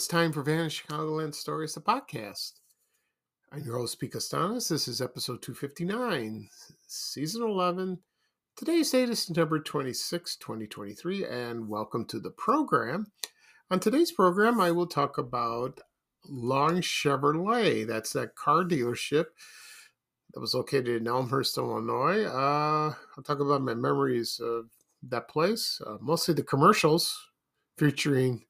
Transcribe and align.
It's 0.00 0.08
time 0.08 0.32
for 0.32 0.42
Vanished 0.42 0.88
Chicagoland 0.88 1.34
Stories, 1.34 1.74
the 1.74 1.82
podcast. 1.82 2.52
I'm 3.52 3.62
your 3.64 3.76
host, 3.76 4.00
Pete 4.00 4.14
Kastanes. 4.14 4.70
This 4.70 4.88
is 4.88 5.02
episode 5.02 5.42
259, 5.42 6.48
season 6.86 7.42
11. 7.42 7.98
Today's 8.56 8.90
date 8.90 9.10
is 9.10 9.18
September 9.18 9.58
26, 9.58 10.36
2023, 10.36 11.26
and 11.26 11.68
welcome 11.68 12.06
to 12.06 12.18
the 12.18 12.30
program. 12.30 13.12
On 13.70 13.78
today's 13.78 14.10
program, 14.10 14.58
I 14.58 14.70
will 14.70 14.86
talk 14.86 15.18
about 15.18 15.80
Long 16.26 16.80
Chevrolet. 16.80 17.86
That's 17.86 18.14
that 18.14 18.34
car 18.34 18.64
dealership 18.64 19.26
that 20.32 20.40
was 20.40 20.54
located 20.54 21.02
in 21.02 21.08
Elmhurst, 21.08 21.58
Illinois. 21.58 22.24
Uh, 22.24 22.94
I'll 23.18 23.22
talk 23.22 23.40
about 23.40 23.60
my 23.60 23.74
memories 23.74 24.40
of 24.42 24.70
that 25.02 25.28
place, 25.28 25.78
uh, 25.86 25.98
mostly 26.00 26.32
the 26.32 26.42
commercials 26.42 27.28
featuring 27.76 28.46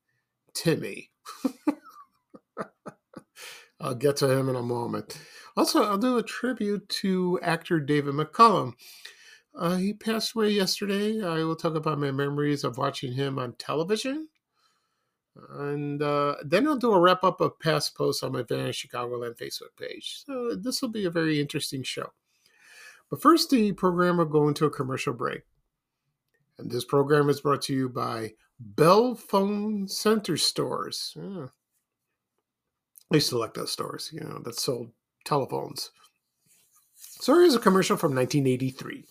Timmy. 0.54 1.09
I'll 3.80 3.94
get 3.94 4.16
to 4.16 4.30
him 4.30 4.48
in 4.48 4.56
a 4.56 4.62
moment. 4.62 5.18
Also, 5.56 5.82
I'll 5.82 5.98
do 5.98 6.18
a 6.18 6.22
tribute 6.22 6.88
to 6.88 7.38
actor 7.42 7.80
David 7.80 8.14
McCallum. 8.14 8.74
Uh, 9.54 9.76
he 9.76 9.92
passed 9.92 10.34
away 10.34 10.50
yesterday. 10.50 11.24
I 11.24 11.42
will 11.44 11.56
talk 11.56 11.74
about 11.74 11.98
my 11.98 12.10
memories 12.10 12.62
of 12.62 12.78
watching 12.78 13.14
him 13.14 13.38
on 13.38 13.54
television. 13.54 14.28
And 15.50 16.02
uh, 16.02 16.36
then 16.44 16.66
I'll 16.66 16.76
do 16.76 16.92
a 16.92 17.00
wrap 17.00 17.24
up 17.24 17.40
of 17.40 17.58
past 17.58 17.96
posts 17.96 18.22
on 18.22 18.32
my 18.32 18.42
Vanished 18.42 18.86
Chicagoland 18.86 19.38
Facebook 19.38 19.76
page. 19.78 20.22
So 20.26 20.54
this 20.54 20.82
will 20.82 20.90
be 20.90 21.04
a 21.04 21.10
very 21.10 21.40
interesting 21.40 21.82
show. 21.82 22.12
But 23.08 23.22
first, 23.22 23.50
the 23.50 23.72
program 23.72 24.18
will 24.18 24.26
go 24.26 24.48
into 24.48 24.66
a 24.66 24.70
commercial 24.70 25.14
break. 25.14 25.42
And 26.60 26.70
this 26.70 26.84
program 26.84 27.28
is 27.28 27.40
brought 27.40 27.62
to 27.62 27.74
you 27.74 27.88
by 27.88 28.34
Bell 28.58 29.14
Phone 29.14 29.88
Center 29.88 30.36
stores. 30.36 31.14
Yeah. 31.16 31.46
I 33.10 33.16
used 33.16 33.30
to 33.30 33.38
like 33.38 33.54
those 33.54 33.72
stores, 33.72 34.10
you 34.12 34.20
know, 34.20 34.40
that 34.44 34.54
sold 34.54 34.90
telephones. 35.24 35.90
So 36.94 37.34
here's 37.34 37.54
a 37.54 37.58
commercial 37.60 37.96
from 37.96 38.14
1983. 38.14 39.04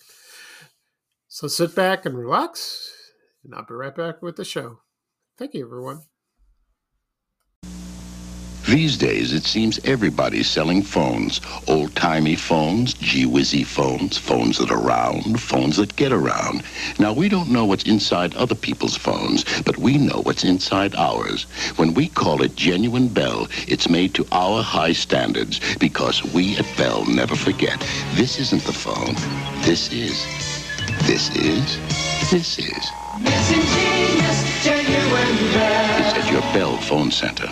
So 1.28 1.48
sit 1.48 1.76
back 1.76 2.06
and 2.06 2.18
relax, 2.18 2.92
and 3.44 3.54
I'll 3.54 3.66
be 3.66 3.74
right 3.74 3.96
back 3.96 4.22
with 4.22 4.36
the 4.36 4.46
show. 4.46 4.80
Thank 5.38 5.54
you, 5.54 5.66
everyone. 5.66 6.04
These 8.70 8.98
days, 8.98 9.34
it 9.34 9.46
seems 9.46 9.80
everybody's 9.84 10.48
selling 10.48 10.84
phones. 10.84 11.42
Old-timey 11.68 12.36
phones, 12.36 12.94
gee-whizzy 12.94 13.66
phones, 13.66 14.16
phones 14.16 14.60
that 14.60 14.70
are 14.70 14.80
round, 14.80 15.42
phones 15.42 15.78
that 15.78 15.96
get 15.96 16.12
around. 16.12 16.62
Now, 17.00 17.12
we 17.12 17.30
don't 17.30 17.50
know 17.50 17.66
what's 17.66 17.86
inside 17.86 18.36
other 18.36 18.54
people's 18.54 18.96
phones, 18.96 19.44
but 19.64 19.80
we 19.80 19.98
know 19.98 20.22
what's 20.22 20.44
inside 20.44 20.94
ours. 20.94 21.48
When 21.78 21.96
we 21.96 22.10
call 22.10 22.44
it 22.44 22.56
genuine 22.56 23.08
Bell, 23.08 23.48
it's 23.68 23.90
made 23.90 24.14
to 24.14 24.28
our 24.32 24.62
high 24.62 24.94
standards 24.94 25.60
because 25.78 26.24
we 26.32 26.56
at 26.58 26.78
Bell 26.78 27.06
never 27.06 27.36
forget. 27.36 27.80
This 28.14 28.40
isn't 28.40 28.66
the 28.66 28.72
phone. 28.72 29.16
This 29.64 29.92
is. 29.92 30.24
This 31.08 31.36
is. 31.36 31.80
This 32.30 32.60
is. 32.60 32.92
It's 35.98 36.14
at 36.14 36.32
your 36.32 36.42
Bell 36.54 36.78
Phone 36.78 37.10
Center. 37.10 37.52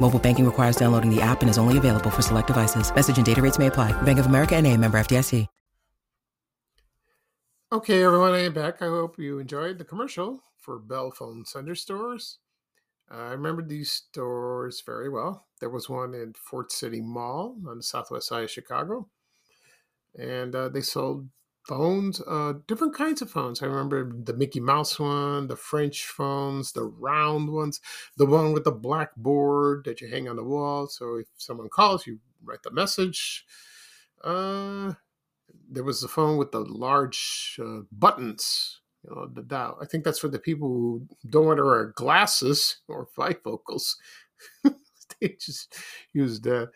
Mobile 0.00 0.18
banking 0.18 0.46
requires 0.46 0.76
downloading 0.76 1.14
the 1.14 1.20
app 1.20 1.42
and 1.42 1.50
is 1.50 1.58
only 1.58 1.76
available 1.76 2.10
for 2.10 2.22
select 2.22 2.46
devices. 2.46 2.94
Message 2.94 3.18
and 3.18 3.26
data 3.26 3.42
rates 3.42 3.58
may 3.58 3.66
apply. 3.66 3.92
Bank 4.02 4.18
of 4.18 4.26
America 4.26 4.56
and 4.56 4.66
a 4.66 4.74
member 4.74 4.98
FDIC. 4.98 5.46
Okay, 7.70 8.02
everyone, 8.02 8.32
I 8.32 8.44
am 8.44 8.54
back. 8.54 8.80
I 8.80 8.86
hope 8.86 9.18
you 9.18 9.38
enjoyed 9.38 9.76
the 9.76 9.84
commercial 9.84 10.42
for 10.56 10.78
Bell 10.78 11.10
Phone 11.10 11.44
Center 11.44 11.74
stores. 11.74 12.38
I 13.10 13.32
remember 13.32 13.60
these 13.60 13.90
stores 13.90 14.82
very 14.86 15.10
well. 15.10 15.44
There 15.60 15.68
was 15.68 15.86
one 15.86 16.14
in 16.14 16.32
Ford 16.32 16.72
City 16.72 17.02
Mall 17.02 17.58
on 17.68 17.76
the 17.76 17.82
southwest 17.82 18.28
side 18.28 18.44
of 18.44 18.50
Chicago, 18.50 19.10
and 20.18 20.54
uh, 20.54 20.70
they 20.70 20.80
sold 20.80 21.28
phones, 21.68 22.20
uh, 22.26 22.54
different 22.66 22.94
kinds 22.94 23.22
of 23.22 23.30
phones. 23.30 23.62
I 23.62 23.66
remember 23.66 24.10
the 24.10 24.32
Mickey 24.32 24.58
Mouse 24.58 24.98
one, 24.98 25.46
the 25.46 25.56
French 25.56 26.06
phones, 26.06 26.72
the 26.72 26.84
round 26.84 27.52
ones, 27.52 27.80
the 28.16 28.26
one 28.26 28.52
with 28.52 28.64
the 28.64 28.72
blackboard 28.72 29.84
that 29.84 30.00
you 30.00 30.08
hang 30.08 30.28
on 30.28 30.36
the 30.36 30.42
wall. 30.42 30.88
So 30.88 31.16
if 31.16 31.26
someone 31.36 31.68
calls, 31.68 32.06
you 32.06 32.18
write 32.42 32.62
the 32.64 32.72
message. 32.72 33.44
Uh, 34.24 34.94
there 35.70 35.84
was 35.84 36.00
the 36.00 36.08
phone 36.08 36.38
with 36.38 36.50
the 36.50 36.60
large 36.60 37.60
uh, 37.62 37.80
buttons, 37.92 38.80
you 39.04 39.14
know, 39.14 39.28
the 39.32 39.42
dial. 39.42 39.78
I 39.80 39.84
think 39.84 40.04
that's 40.04 40.18
for 40.18 40.28
the 40.28 40.38
people 40.38 40.68
who 40.68 41.06
don't 41.28 41.46
want 41.46 41.58
to 41.58 41.64
wear 41.64 41.92
glasses 41.94 42.78
or 42.88 43.08
bifocals. 43.16 43.96
they 45.20 45.36
just 45.38 45.76
used 46.14 46.44
that. 46.44 46.70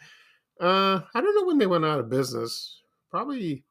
Uh, 0.61 1.01
I 1.15 1.21
don't 1.21 1.35
know 1.35 1.47
when 1.47 1.59
they 1.59 1.67
went 1.67 1.87
out 1.87 1.99
of 1.99 2.11
business. 2.11 2.81
Probably 3.11 3.65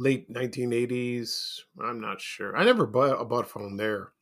late 0.00 0.32
1980s. 0.32 1.60
I'm 1.78 2.00
not 2.00 2.20
sure. 2.20 2.56
I 2.56 2.64
never 2.64 2.86
bought, 2.86 3.28
bought 3.28 3.44
a 3.44 3.48
phone 3.48 3.76
there. 3.76 4.12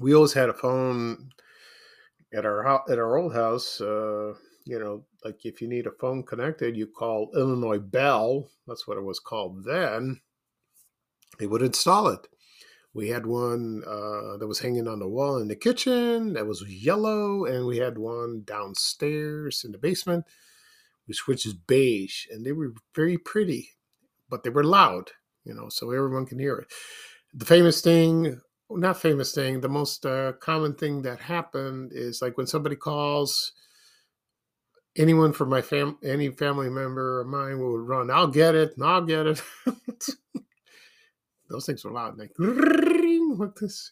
We 0.00 0.14
always 0.14 0.32
had 0.32 0.48
a 0.48 0.54
phone 0.54 1.30
at 2.32 2.46
our 2.46 2.66
at 2.90 2.98
our 2.98 3.16
old 3.16 3.34
house. 3.34 3.80
Uh, 3.80 4.32
you 4.64 4.78
know, 4.78 5.04
like 5.22 5.44
if 5.44 5.60
you 5.60 5.68
need 5.68 5.86
a 5.86 5.92
phone 5.92 6.22
connected, 6.22 6.76
you 6.76 6.86
call 6.86 7.30
Illinois 7.36 7.78
Bell. 7.78 8.48
That's 8.66 8.88
what 8.88 8.96
it 8.96 9.04
was 9.04 9.20
called 9.20 9.64
then. 9.64 10.20
They 11.38 11.46
would 11.46 11.62
install 11.62 12.08
it. 12.08 12.26
We 12.94 13.08
had 13.08 13.26
one 13.26 13.82
uh, 13.86 14.38
that 14.38 14.46
was 14.46 14.60
hanging 14.60 14.88
on 14.88 15.00
the 15.00 15.08
wall 15.08 15.36
in 15.36 15.48
the 15.48 15.56
kitchen 15.56 16.32
that 16.34 16.46
was 16.46 16.64
yellow, 16.66 17.44
and 17.44 17.66
we 17.66 17.78
had 17.78 17.98
one 17.98 18.42
downstairs 18.44 19.62
in 19.64 19.72
the 19.72 19.78
basement, 19.78 20.24
which 21.26 21.44
is 21.44 21.54
beige, 21.54 22.26
and 22.30 22.46
they 22.46 22.52
were 22.52 22.72
very 22.94 23.18
pretty, 23.18 23.70
but 24.28 24.42
they 24.42 24.50
were 24.50 24.64
loud, 24.64 25.10
you 25.44 25.54
know, 25.54 25.68
so 25.68 25.90
everyone 25.90 26.26
can 26.26 26.38
hear 26.38 26.56
it. 26.56 26.72
The 27.34 27.44
famous 27.44 27.80
thing, 27.80 28.40
not 28.70 29.00
famous 29.00 29.32
thing, 29.34 29.60
the 29.60 29.68
most 29.68 30.06
uh, 30.06 30.32
common 30.40 30.74
thing 30.74 31.02
that 31.02 31.20
happened 31.20 31.92
is 31.92 32.22
like 32.22 32.36
when 32.36 32.46
somebody 32.46 32.76
calls 32.76 33.52
anyone 34.96 35.32
from 35.32 35.48
my 35.48 35.60
fam 35.60 35.98
any 36.04 36.30
family 36.30 36.70
member 36.70 37.20
of 37.20 37.26
mine 37.26 37.58
will 37.58 37.78
run 37.78 38.10
i'll 38.10 38.28
get 38.28 38.54
it 38.54 38.72
and 38.76 38.86
i'll 38.86 39.02
get 39.02 39.26
it. 39.26 39.42
Those 41.50 41.66
things 41.66 41.84
were 41.84 41.90
loud 41.90 42.16
like 42.18 42.32
like 42.38 43.54
this. 43.56 43.90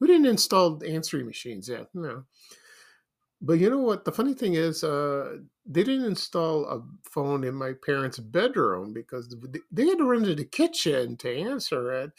We 0.00 0.08
didn't 0.08 0.26
install 0.26 0.82
answering 0.86 1.26
machines 1.26 1.68
yet 1.68 1.86
no 1.94 2.24
but 3.40 3.54
you 3.54 3.70
know 3.70 3.78
what 3.78 4.04
the 4.04 4.12
funny 4.12 4.34
thing 4.34 4.54
is 4.54 4.84
uh, 4.84 5.36
they 5.66 5.82
didn't 5.82 6.06
install 6.06 6.64
a 6.66 6.82
phone 7.08 7.44
in 7.44 7.54
my 7.54 7.72
parents 7.84 8.18
bedroom 8.18 8.92
because 8.92 9.34
they 9.70 9.86
had 9.86 9.98
to 9.98 10.04
run 10.04 10.24
to 10.24 10.34
the 10.34 10.44
kitchen 10.44 11.16
to 11.16 11.34
answer 11.34 11.92
it 11.92 12.10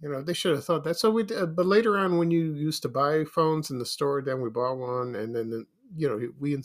you 0.00 0.08
know 0.08 0.22
they 0.22 0.34
should 0.34 0.54
have 0.54 0.64
thought 0.64 0.84
that 0.84 0.96
so 0.96 1.10
we 1.10 1.22
did, 1.22 1.54
but 1.56 1.66
later 1.66 1.98
on 1.98 2.18
when 2.18 2.30
you 2.30 2.52
used 2.54 2.82
to 2.82 2.88
buy 2.88 3.24
phones 3.24 3.70
in 3.70 3.78
the 3.78 3.86
store 3.86 4.22
then 4.22 4.40
we 4.40 4.50
bought 4.50 4.76
one 4.76 5.14
and 5.14 5.34
then 5.34 5.66
you 5.96 6.08
know 6.08 6.20
we 6.38 6.56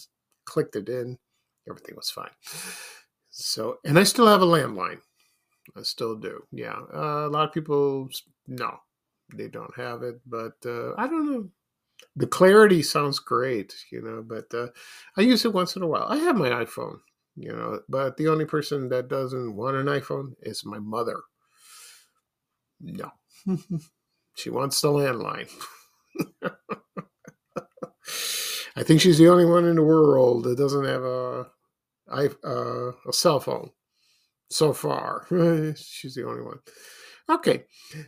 clicked 0.49 0.75
it 0.75 0.89
in, 0.89 1.17
everything 1.69 1.95
was 1.95 2.09
fine. 2.09 2.31
So, 3.29 3.77
and 3.85 3.97
I 3.97 4.03
still 4.03 4.27
have 4.27 4.41
a 4.41 4.45
landline. 4.45 4.99
I 5.77 5.83
still 5.83 6.15
do. 6.15 6.43
Yeah. 6.51 6.79
Uh, 6.93 7.27
a 7.27 7.29
lot 7.29 7.47
of 7.47 7.53
people, 7.53 8.09
no, 8.47 8.79
they 9.33 9.47
don't 9.47 9.75
have 9.77 10.01
it, 10.01 10.19
but 10.25 10.55
uh, 10.65 10.93
I 10.97 11.07
don't 11.07 11.31
know. 11.31 11.49
The 12.15 12.27
clarity 12.27 12.83
sounds 12.83 13.19
great, 13.19 13.75
you 13.91 14.01
know, 14.01 14.23
but 14.25 14.53
uh, 14.53 14.67
I 15.17 15.21
use 15.21 15.45
it 15.45 15.53
once 15.53 15.75
in 15.75 15.81
a 15.83 15.87
while. 15.87 16.05
I 16.09 16.17
have 16.17 16.35
my 16.35 16.49
iPhone, 16.49 16.99
you 17.35 17.51
know, 17.51 17.81
but 17.89 18.17
the 18.17 18.27
only 18.27 18.45
person 18.45 18.89
that 18.89 19.07
doesn't 19.07 19.55
want 19.55 19.77
an 19.77 19.87
iPhone 19.87 20.33
is 20.41 20.65
my 20.65 20.79
mother. 20.79 21.21
No, 22.81 23.11
she 24.35 24.49
wants 24.49 24.81
the 24.81 24.89
landline. 24.89 25.49
I 28.75 28.83
think 28.83 29.01
she's 29.01 29.17
the 29.17 29.29
only 29.29 29.45
one 29.45 29.65
in 29.65 29.75
the 29.75 29.83
world 29.83 30.43
that 30.45 30.57
doesn't 30.57 30.85
have 30.85 31.03
a 31.03 31.45
uh, 32.11 32.91
a 33.07 33.13
cell 33.13 33.39
phone 33.39 33.71
so 34.49 34.73
far. 34.73 35.25
she's 35.75 36.15
the 36.15 36.27
only 36.27 36.41
one. 36.41 36.59
Okay. 37.29 37.65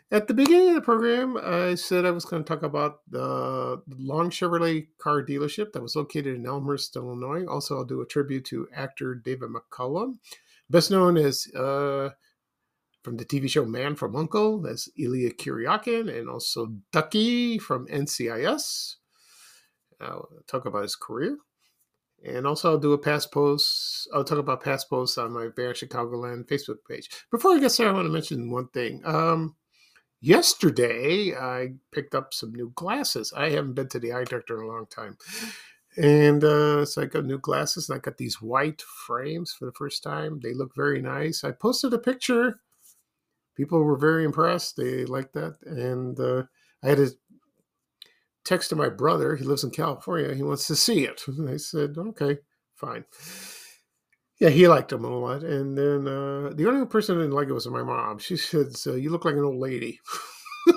At 0.10 0.28
the 0.28 0.34
beginning 0.34 0.70
of 0.70 0.76
the 0.76 0.82
program, 0.82 1.38
I 1.38 1.76
said 1.76 2.06
I 2.06 2.12
was 2.12 2.26
going 2.26 2.44
to 2.44 2.48
talk 2.48 2.64
about 2.64 3.02
the 3.08 3.80
Long 3.88 4.32
Chevrolet 4.32 4.88
car 4.98 5.24
dealership 5.24 5.74
that 5.74 5.84
was 5.84 5.96
located 5.96 6.36
in 6.36 6.48
Elmhurst, 6.48 6.96
Illinois. 6.96 7.46
Also, 7.46 7.78
I'll 7.78 7.86
do 7.86 8.02
a 8.02 8.06
tribute 8.06 8.46
to 8.46 8.68
actor 8.74 9.14
David 9.14 9.50
McCallum, 9.50 10.18
best 10.72 10.90
known 10.90 11.18
as 11.18 11.48
uh, 11.56 12.10
from 13.04 13.18
the 13.18 13.26
TV 13.26 13.48
show 13.48 13.64
Man 13.64 13.96
from 13.96 14.16
Uncle, 14.16 14.66
as 14.66 14.90
Illya 15.00 15.36
Kuryakin, 15.36 16.10
and 16.10 16.28
also 16.28 16.74
Ducky 16.92 17.60
from 17.60 17.86
NCIS. 17.88 18.96
I'll 20.00 20.30
talk 20.48 20.66
about 20.66 20.82
his 20.82 20.96
career. 20.96 21.38
And 22.24 22.46
also, 22.46 22.72
I'll 22.72 22.78
do 22.78 22.94
a 22.94 22.98
past 22.98 23.32
post. 23.32 24.08
I'll 24.14 24.24
talk 24.24 24.38
about 24.38 24.64
past 24.64 24.90
posts 24.90 25.18
on 25.18 25.34
my 25.34 25.48
Bear 25.48 25.74
Chicagoland 25.74 26.48
Facebook 26.48 26.78
page. 26.88 27.10
Before 27.32 27.52
I 27.52 27.60
get 27.60 27.72
started, 27.72 27.92
I 27.92 27.96
want 27.96 28.06
to 28.06 28.12
mention 28.12 28.52
one 28.52 28.68
thing. 28.68 29.02
Um, 29.06 29.56
yesterday, 30.20 31.36
I 31.36 31.74
picked 31.92 32.14
up 32.14 32.34
some 32.34 32.54
new 32.54 32.72
glasses. 32.76 33.34
I 33.36 33.50
haven't 33.50 33.74
been 33.74 33.90
to 33.90 34.00
the 34.00 34.14
eye 34.14 34.26
doctor 34.26 34.62
in 34.62 34.66
a 34.66 34.72
long 34.72 34.86
time. 34.86 35.18
And 35.98 36.44
uh, 36.44 36.86
so 36.86 37.02
I 37.02 37.06
got 37.06 37.26
new 37.26 37.40
glasses, 37.40 37.90
and 37.90 37.98
I 37.98 38.00
got 38.00 38.18
these 38.18 38.42
white 38.42 38.82
frames 38.82 39.52
for 39.52 39.66
the 39.66 39.74
first 39.74 40.04
time. 40.04 40.40
They 40.40 40.54
look 40.54 40.76
very 40.76 41.02
nice. 41.02 41.44
I 41.44 41.52
posted 41.52 41.94
a 41.94 42.00
picture. 42.00 42.60
People 43.58 43.84
were 43.84 43.98
very 43.98 44.24
impressed. 44.24 44.78
They 44.78 45.06
liked 45.06 45.34
that. 45.34 45.58
And 45.66 46.20
uh, 46.20 46.44
I 46.84 46.90
had 46.90 46.98
to 46.98 47.12
texted 48.46 48.78
my 48.78 48.90
brother. 48.90 49.36
He 49.36 49.44
lives 49.44 49.64
in 49.64 49.72
California. 49.72 50.34
He 50.34 50.44
wants 50.44 50.68
to 50.68 50.76
see 50.76 51.06
it. 51.06 51.22
And 51.28 51.50
I 51.54 51.58
said, 51.58 51.96
okay, 51.98 52.38
fine. 52.76 53.06
Yeah, 54.40 54.50
he 54.50 54.68
liked 54.68 54.90
them 54.90 55.06
a 55.06 55.08
lot. 55.08 55.44
And 55.44 55.78
then 55.78 56.08
uh, 56.08 56.52
the 56.56 56.66
only 56.68 56.86
person 56.88 57.16
who 57.16 57.22
didn't 57.22 57.36
like 57.36 57.48
it 57.48 57.54
was 57.54 57.68
my 57.68 57.84
mom. 57.84 58.18
She 58.18 58.38
said, 58.38 58.76
so 58.76 58.96
you 58.96 59.12
look 59.12 59.26
like 59.26 59.36
an 59.36 59.44
old 59.44 59.58
lady. 59.58 60.00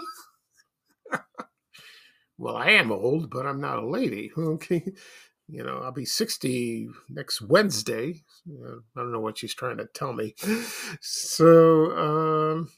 well, 2.38 2.56
I 2.56 2.70
am 2.70 2.93
old, 2.93 3.31
but 3.31 3.46
I'm 3.46 3.61
not 3.61 3.82
a 3.82 3.87
lady. 3.87 4.31
Okay. 4.38 4.84
You 5.46 5.62
know, 5.62 5.81
I'll 5.84 5.93
be 5.93 6.06
60 6.06 6.88
next 7.10 7.43
Wednesday. 7.43 8.22
Uh, 8.49 8.76
I 8.96 9.00
don't 9.00 9.12
know 9.12 9.20
what 9.20 9.37
she's 9.37 9.55
trying 9.55 9.76
to 9.76 9.84
tell 9.84 10.14
me. 10.14 10.34
So, 11.02 11.90
um, 11.99 12.70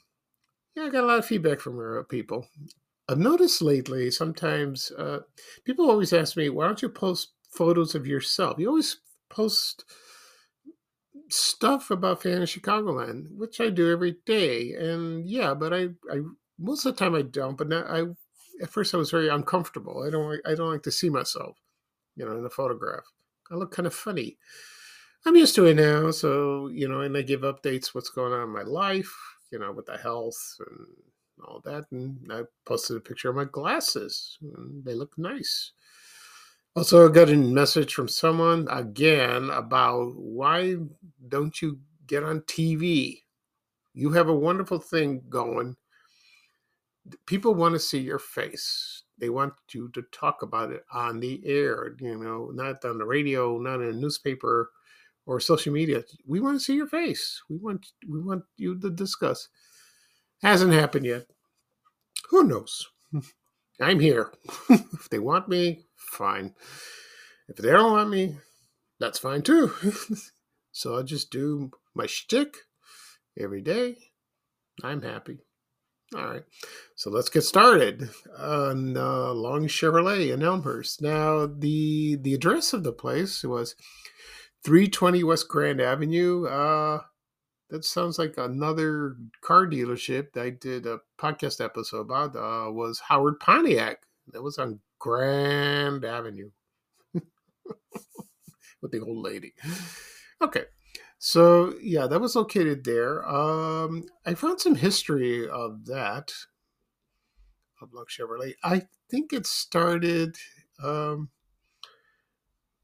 yeah, 0.74 0.84
I 0.84 0.88
got 0.88 1.04
a 1.04 1.06
lot 1.06 1.20
of 1.20 1.26
feedback 1.26 1.60
from 1.60 1.76
her 1.76 2.02
people. 2.04 2.48
I've 3.08 3.18
noticed 3.18 3.62
lately 3.62 4.10
sometimes 4.10 4.90
uh, 4.92 5.20
people 5.64 5.90
always 5.90 6.12
ask 6.12 6.36
me, 6.36 6.48
why 6.48 6.66
don't 6.66 6.82
you 6.82 6.88
post 6.88 7.32
photos 7.50 7.94
of 7.94 8.06
yourself? 8.06 8.58
You 8.58 8.68
always 8.68 8.98
post 9.30 9.84
stuff 11.28 11.90
about 11.90 12.22
fan 12.22 12.42
of 12.42 12.48
Chicagoland, 12.48 13.36
which 13.36 13.60
I 13.60 13.70
do 13.70 13.90
every 13.90 14.16
day. 14.26 14.72
And 14.72 15.28
yeah, 15.28 15.54
but 15.54 15.72
I, 15.72 15.88
I 16.10 16.20
most 16.58 16.84
of 16.84 16.96
the 16.96 17.04
time 17.04 17.14
I 17.14 17.22
don't. 17.22 17.56
But 17.56 17.68
now 17.68 17.84
I, 17.88 18.04
at 18.62 18.70
first 18.70 18.94
I 18.94 18.98
was 18.98 19.10
very 19.10 19.28
uncomfortable. 19.28 20.04
I 20.06 20.10
don't, 20.10 20.40
I 20.44 20.54
don't 20.54 20.72
like 20.72 20.82
to 20.84 20.92
see 20.92 21.08
myself, 21.08 21.56
you 22.16 22.24
know, 22.24 22.36
in 22.36 22.42
the 22.42 22.50
photograph. 22.50 23.04
I 23.50 23.54
look 23.54 23.70
kind 23.70 23.86
of 23.86 23.94
funny. 23.94 24.38
I'm 25.24 25.36
used 25.36 25.54
to 25.56 25.66
it 25.66 25.74
now, 25.74 26.12
so 26.12 26.68
you 26.68 26.88
know, 26.88 27.00
and 27.00 27.16
I 27.16 27.22
give 27.22 27.40
updates 27.40 27.88
what's 27.94 28.10
going 28.10 28.32
on 28.32 28.44
in 28.44 28.48
my 28.48 28.62
life, 28.62 29.12
you 29.50 29.58
know, 29.58 29.72
with 29.72 29.86
the 29.86 29.96
health 29.96 30.38
and 30.60 30.86
all 31.44 31.60
that. 31.64 31.84
And 31.90 32.18
I 32.30 32.42
posted 32.64 32.96
a 32.96 33.00
picture 33.00 33.30
of 33.30 33.36
my 33.36 33.44
glasses. 33.44 34.38
they 34.84 34.94
look 34.94 35.16
nice. 35.18 35.72
Also, 36.74 37.08
I 37.08 37.12
got 37.12 37.30
a 37.30 37.36
message 37.36 37.94
from 37.94 38.08
someone 38.08 38.68
again 38.70 39.48
about 39.50 40.14
why 40.16 40.76
don't 41.28 41.62
you 41.62 41.78
get 42.06 42.22
on 42.22 42.42
TV? 42.42 43.22
You 43.94 44.10
have 44.12 44.28
a 44.28 44.34
wonderful 44.34 44.78
thing 44.78 45.22
going. 45.30 45.76
People 47.24 47.54
want 47.54 47.74
to 47.74 47.78
see 47.78 48.00
your 48.00 48.18
face. 48.18 49.04
They 49.18 49.30
want 49.30 49.54
you 49.72 49.88
to 49.94 50.02
talk 50.12 50.42
about 50.42 50.70
it 50.70 50.84
on 50.92 51.20
the 51.20 51.40
air, 51.46 51.96
you 51.98 52.18
know, 52.18 52.50
not 52.52 52.84
on 52.84 52.98
the 52.98 53.06
radio, 53.06 53.58
not 53.58 53.80
in 53.80 53.88
a 53.88 53.92
newspaper 53.92 54.70
or 55.24 55.40
social 55.40 55.72
media. 55.72 56.04
We 56.26 56.40
want 56.40 56.58
to 56.58 56.64
see 56.64 56.74
your 56.74 56.88
face. 56.88 57.42
We 57.48 57.56
want 57.56 57.86
we 58.06 58.20
want 58.20 58.44
you 58.58 58.78
to 58.80 58.90
discuss. 58.90 59.48
Hasn't 60.46 60.72
happened 60.72 61.04
yet. 61.06 61.26
Who 62.30 62.44
knows? 62.44 62.86
I'm 63.80 63.98
here. 63.98 64.32
if 64.70 65.08
they 65.10 65.18
want 65.18 65.48
me, 65.48 65.86
fine. 65.96 66.54
If 67.48 67.56
they 67.56 67.72
don't 67.72 67.90
want 67.90 68.10
me, 68.10 68.36
that's 69.00 69.18
fine 69.18 69.42
too. 69.42 69.72
so 70.70 70.94
I'll 70.94 71.02
just 71.02 71.32
do 71.32 71.72
my 71.96 72.06
shtick 72.06 72.58
every 73.36 73.60
day. 73.60 73.96
I'm 74.84 75.02
happy. 75.02 75.38
All 76.14 76.24
right, 76.24 76.44
so 76.94 77.10
let's 77.10 77.28
get 77.28 77.42
started 77.42 78.08
on 78.38 78.96
uh, 78.96 79.32
Long 79.32 79.66
Chevrolet 79.66 80.32
in 80.32 80.44
Elmhurst. 80.44 81.02
Now, 81.02 81.46
the 81.46 82.18
the 82.22 82.34
address 82.34 82.72
of 82.72 82.84
the 82.84 82.92
place 82.92 83.42
was 83.42 83.74
320 84.62 85.24
West 85.24 85.48
Grand 85.48 85.80
Avenue. 85.80 86.46
Uh, 86.46 87.00
that 87.70 87.84
sounds 87.84 88.18
like 88.18 88.34
another 88.36 89.16
car 89.40 89.66
dealership 89.66 90.32
that 90.32 90.42
I 90.42 90.50
did 90.50 90.86
a 90.86 91.00
podcast 91.18 91.64
episode 91.64 92.00
about 92.00 92.36
uh, 92.36 92.70
was 92.70 93.00
Howard 93.00 93.40
Pontiac. 93.40 94.02
That 94.32 94.42
was 94.42 94.58
on 94.58 94.80
Grand 94.98 96.04
Avenue 96.04 96.50
with 97.14 98.92
the 98.92 99.00
old 99.00 99.24
lady. 99.24 99.54
Okay. 100.40 100.64
So 101.18 101.74
yeah, 101.82 102.06
that 102.06 102.20
was 102.20 102.36
located 102.36 102.84
there. 102.84 103.26
Um, 103.28 104.04
I 104.24 104.34
found 104.34 104.60
some 104.60 104.74
history 104.74 105.48
of 105.48 105.86
that 105.86 106.32
of 107.80 107.92
Long 107.92 108.04
Chevrolet. 108.06 108.54
I 108.62 108.82
think 109.10 109.32
it 109.32 109.46
started. 109.46 110.36
Um, 110.82 111.30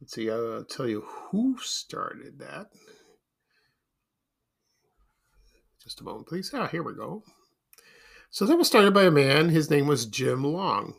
let's 0.01 0.15
see. 0.15 0.31
I'll 0.31 0.65
tell 0.65 0.89
you 0.89 1.03
who 1.07 1.57
started 1.61 2.39
that. 2.39 2.67
Just 5.83 6.01
a 6.01 6.05
moment, 6.05 6.29
please. 6.29 6.51
Ah, 6.55 6.69
here 6.69 6.83
we 6.83 6.95
go. 6.95 7.25
So 8.31 8.47
that 8.47 8.57
was 8.57 8.69
started 8.69 8.95
by 8.95 9.05
a 9.05 9.11
man. 9.11 9.49
His 9.49 9.71
name 9.71 9.87
was 9.87 10.07
Jim 10.07 10.45
Long. 10.45 10.95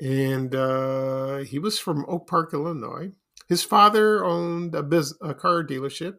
And 0.00 0.54
uh, 0.54 1.38
he 1.38 1.58
was 1.58 1.78
from 1.78 2.04
Oak 2.08 2.28
Park, 2.28 2.54
Illinois. 2.54 3.12
His 3.48 3.62
father 3.64 4.24
owned 4.24 4.74
a, 4.74 4.82
biz- 4.82 5.16
a 5.20 5.34
car 5.34 5.64
dealership, 5.64 6.16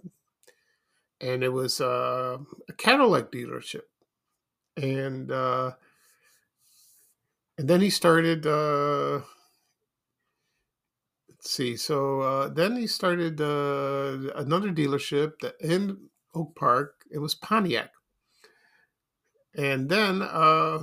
and 1.22 1.44
it 1.44 1.50
was 1.50 1.80
uh, 1.82 2.38
a 2.68 2.74
Cadillac 2.74 3.32
dealership. 3.32 3.84
And 4.78 5.32
uh, 5.32 5.74
and 7.58 7.68
then 7.68 7.82
he 7.82 7.89
started. 7.89 8.46
Uh, 8.46 9.22
let's 11.30 11.51
see. 11.51 11.75
So 11.78 12.22
uh, 12.22 12.50
then 12.50 12.75
he 12.78 12.88
started 12.88 13.42
uh, 13.42 14.34
another 14.36 14.72
dealership 14.72 15.34
in 15.62 16.10
Oak 16.36 16.56
Park, 16.56 16.99
it 17.10 17.20
was 17.20 17.36
Pontiac. 17.36 17.92
And 19.56 19.89
then 19.89 20.22
uh, 20.22 20.80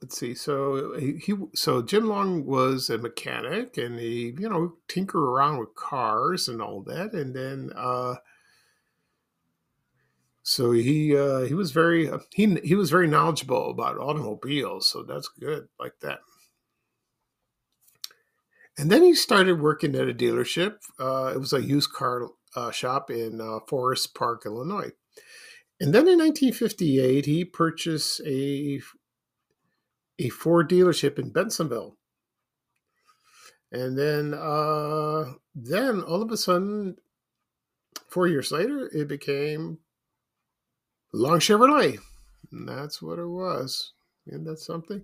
let's 0.00 0.18
see. 0.18 0.34
So 0.34 0.94
he, 0.98 1.18
he, 1.18 1.34
so 1.54 1.82
Jim 1.82 2.06
Long 2.06 2.46
was 2.46 2.88
a 2.88 2.98
mechanic, 2.98 3.76
and 3.76 3.98
he 3.98 4.34
you 4.38 4.48
know 4.48 4.74
tinker 4.88 5.18
around 5.18 5.58
with 5.58 5.74
cars 5.74 6.48
and 6.48 6.62
all 6.62 6.82
that. 6.82 7.12
And 7.12 7.34
then 7.34 7.70
uh, 7.76 8.16
so 10.42 10.72
he 10.72 11.16
uh, 11.16 11.40
he 11.40 11.54
was 11.54 11.72
very 11.72 12.10
he 12.34 12.56
he 12.64 12.74
was 12.74 12.90
very 12.90 13.06
knowledgeable 13.06 13.70
about 13.70 13.98
automobiles. 13.98 14.88
So 14.88 15.02
that's 15.02 15.28
good, 15.28 15.68
like 15.78 16.00
that. 16.00 16.20
And 18.78 18.90
then 18.90 19.02
he 19.02 19.14
started 19.14 19.60
working 19.60 19.94
at 19.94 20.08
a 20.08 20.14
dealership. 20.14 20.76
Uh, 20.98 21.32
it 21.34 21.38
was 21.38 21.52
a 21.52 21.62
used 21.62 21.92
car 21.92 22.28
uh, 22.56 22.70
shop 22.70 23.10
in 23.10 23.40
uh, 23.40 23.60
Forest 23.68 24.14
Park, 24.14 24.42
Illinois. 24.46 24.90
And 25.80 25.94
then 25.94 26.06
in 26.08 26.18
1958, 26.18 27.26
he 27.26 27.44
purchased 27.44 28.20
a, 28.26 28.80
a 30.18 30.28
Ford 30.28 30.68
dealership 30.68 31.18
in 31.18 31.32
Bensenville. 31.32 31.94
And 33.72 33.96
then, 33.96 34.34
uh, 34.34 35.32
then 35.54 36.02
all 36.02 36.22
of 36.22 36.30
a 36.30 36.36
sudden, 36.36 36.96
four 38.08 38.26
years 38.26 38.52
later, 38.52 38.90
it 38.92 39.08
became 39.08 39.78
Long 41.12 41.38
Chevrolet. 41.38 41.98
And 42.52 42.68
that's 42.68 43.00
what 43.00 43.18
it 43.18 43.26
was. 43.26 43.92
and 44.26 44.46
that's 44.46 44.66
something. 44.66 45.02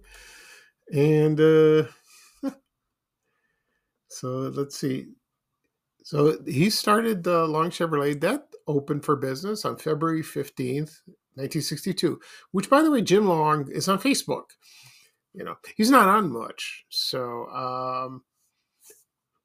And 0.92 1.40
uh, 1.40 1.84
so 4.08 4.28
let's 4.28 4.78
see. 4.78 5.06
So 6.06 6.38
he 6.46 6.70
started 6.70 7.24
the 7.24 7.48
Long 7.48 7.70
Chevrolet 7.70 8.20
that 8.20 8.46
opened 8.68 9.04
for 9.04 9.16
business 9.16 9.64
on 9.64 9.76
February 9.76 10.22
15th, 10.22 11.02
1962, 11.34 12.20
which 12.52 12.70
by 12.70 12.80
the 12.80 12.92
way, 12.92 13.02
Jim 13.02 13.26
Long 13.26 13.68
is 13.72 13.88
on 13.88 13.98
Facebook. 13.98 14.50
You 15.34 15.42
know, 15.42 15.56
he's 15.76 15.90
not 15.90 16.08
on 16.08 16.32
much. 16.32 16.84
So 16.90 17.48
um 17.48 18.22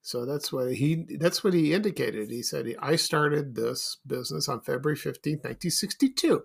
so 0.03 0.23
that's 0.23 0.53
what 0.53 0.75
he 0.75 1.03
that's 1.17 1.43
what 1.43 1.55
he 1.55 1.73
indicated. 1.73 2.29
He 2.29 2.43
said 2.43 2.67
I 2.79 2.95
started 2.95 3.55
this 3.55 3.97
business 4.05 4.47
on 4.47 4.61
February 4.61 4.99
15th, 4.99 5.43
1962. 5.43 6.43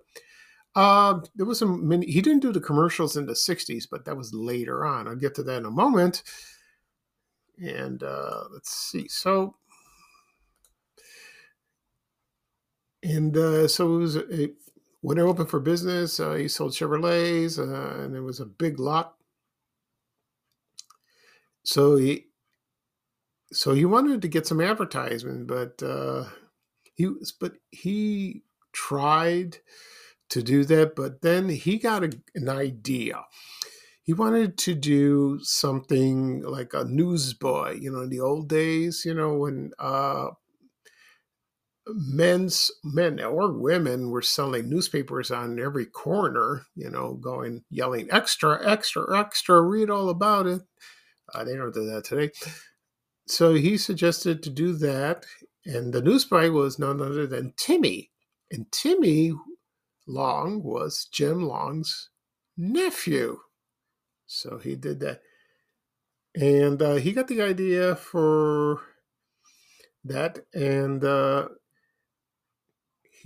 Uh, 0.75 1.19
there 1.35 1.45
was 1.45 1.59
some 1.59 1.87
many, 1.87 2.07
he 2.07 2.23
didn't 2.23 2.41
do 2.41 2.51
the 2.51 2.59
commercials 2.59 3.15
in 3.15 3.27
the 3.27 3.33
60s, 3.33 3.85
but 3.89 4.05
that 4.05 4.17
was 4.17 4.33
later 4.33 4.83
on. 4.83 5.07
I'll 5.07 5.15
get 5.15 5.35
to 5.35 5.43
that 5.43 5.57
in 5.59 5.65
a 5.65 5.71
moment. 5.71 6.23
And 7.61 8.01
uh, 8.01 8.45
let's 8.51 8.71
see. 8.71 9.07
So 9.07 9.55
and 13.07 13.37
uh, 13.37 13.67
so 13.67 13.95
it 13.95 13.99
was 13.99 14.15
a, 14.17 14.49
when 15.01 15.17
I 15.17 15.21
opened 15.21 15.49
for 15.49 15.61
business, 15.61 16.19
uh, 16.19 16.33
he 16.33 16.47
sold 16.49 16.73
Chevrolets, 16.73 17.57
uh, 17.57 18.03
and 18.03 18.15
it 18.15 18.21
was 18.21 18.39
a 18.41 18.45
big 18.45 18.79
lot. 18.79 19.15
So 21.63 21.95
he, 21.95 22.27
so 23.53 23.73
he 23.73 23.85
wanted 23.85 24.21
to 24.21 24.27
get 24.27 24.45
some 24.45 24.59
advertisement, 24.59 25.47
but 25.47 25.81
uh, 25.81 26.25
he, 26.95 27.09
but 27.39 27.53
he 27.71 28.43
tried 28.73 29.59
to 30.29 30.43
do 30.43 30.65
that, 30.65 30.95
but 30.95 31.21
then 31.21 31.47
he 31.47 31.77
got 31.77 32.03
a, 32.03 32.11
an 32.35 32.49
idea. 32.49 33.23
He 34.03 34.13
wanted 34.13 34.57
to 34.59 34.73
do 34.75 35.39
something 35.41 36.41
like 36.41 36.73
a 36.73 36.83
newsboy, 36.83 37.77
you 37.79 37.91
know, 37.91 38.01
in 38.01 38.09
the 38.09 38.19
old 38.19 38.49
days, 38.49 39.03
you 39.05 39.13
know, 39.13 39.37
when 39.37 39.71
uh, 39.79 40.29
men's 41.93 42.71
men 42.83 43.19
or 43.19 43.51
women 43.51 44.09
were 44.09 44.21
selling 44.21 44.69
newspapers 44.69 45.31
on 45.31 45.59
every 45.59 45.85
corner, 45.85 46.65
you 46.75 46.89
know, 46.89 47.13
going 47.13 47.63
yelling 47.69 48.07
extra, 48.11 48.59
extra, 48.67 49.17
extra, 49.17 49.61
read 49.61 49.89
all 49.89 50.09
about 50.09 50.47
it. 50.47 50.61
Uh, 51.33 51.43
they 51.43 51.55
don't 51.55 51.73
do 51.73 51.85
that 51.85 52.03
today. 52.05 52.31
So 53.27 53.53
he 53.53 53.77
suggested 53.77 54.41
to 54.43 54.49
do 54.49 54.73
that, 54.77 55.25
and 55.65 55.93
the 55.93 56.01
newsboy 56.01 56.49
was 56.51 56.79
none 56.79 57.01
other 57.01 57.27
than 57.27 57.53
Timmy, 57.57 58.11
and 58.51 58.71
Timmy 58.71 59.33
Long 60.07 60.63
was 60.63 61.07
Jim 61.11 61.45
Long's 61.45 62.09
nephew. 62.55 63.39
So 64.27 64.59
he 64.59 64.75
did 64.75 65.01
that, 65.01 65.21
and 66.35 66.81
uh, 66.81 66.95
he 66.95 67.11
got 67.11 67.27
the 67.27 67.41
idea 67.41 67.97
for 67.97 68.79
that, 70.05 70.45
and 70.53 71.03
uh, 71.03 71.49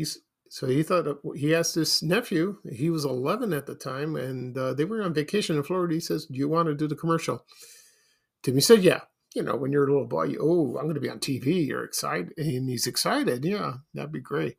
he's 0.01 0.19
so 0.49 0.67
he 0.67 0.83
thought 0.83 1.19
he 1.33 1.55
asked 1.55 1.75
his 1.75 2.03
nephew. 2.03 2.57
He 2.69 2.89
was 2.89 3.05
11 3.05 3.53
at 3.53 3.67
the 3.67 3.75
time, 3.75 4.17
and 4.17 4.57
uh, 4.57 4.73
they 4.73 4.83
were 4.83 5.01
on 5.01 5.13
vacation 5.13 5.55
in 5.55 5.63
Florida. 5.63 5.93
He 5.93 6.01
says, 6.01 6.25
"Do 6.25 6.37
you 6.37 6.49
want 6.49 6.67
to 6.67 6.75
do 6.75 6.87
the 6.87 6.95
commercial?" 6.95 7.45
Timmy 8.43 8.59
said, 8.59 8.83
"Yeah." 8.83 9.01
You 9.33 9.43
know, 9.43 9.55
when 9.55 9.71
you're 9.71 9.87
a 9.87 9.89
little 9.89 10.07
boy, 10.07 10.23
you, 10.25 10.39
oh, 10.41 10.75
I'm 10.77 10.83
going 10.83 10.95
to 10.95 10.99
be 10.99 11.09
on 11.09 11.19
TV. 11.19 11.65
You're 11.65 11.85
excited, 11.85 12.33
and 12.35 12.67
he's 12.67 12.85
excited. 12.85 13.45
Yeah, 13.45 13.75
that'd 13.93 14.11
be 14.11 14.19
great. 14.19 14.57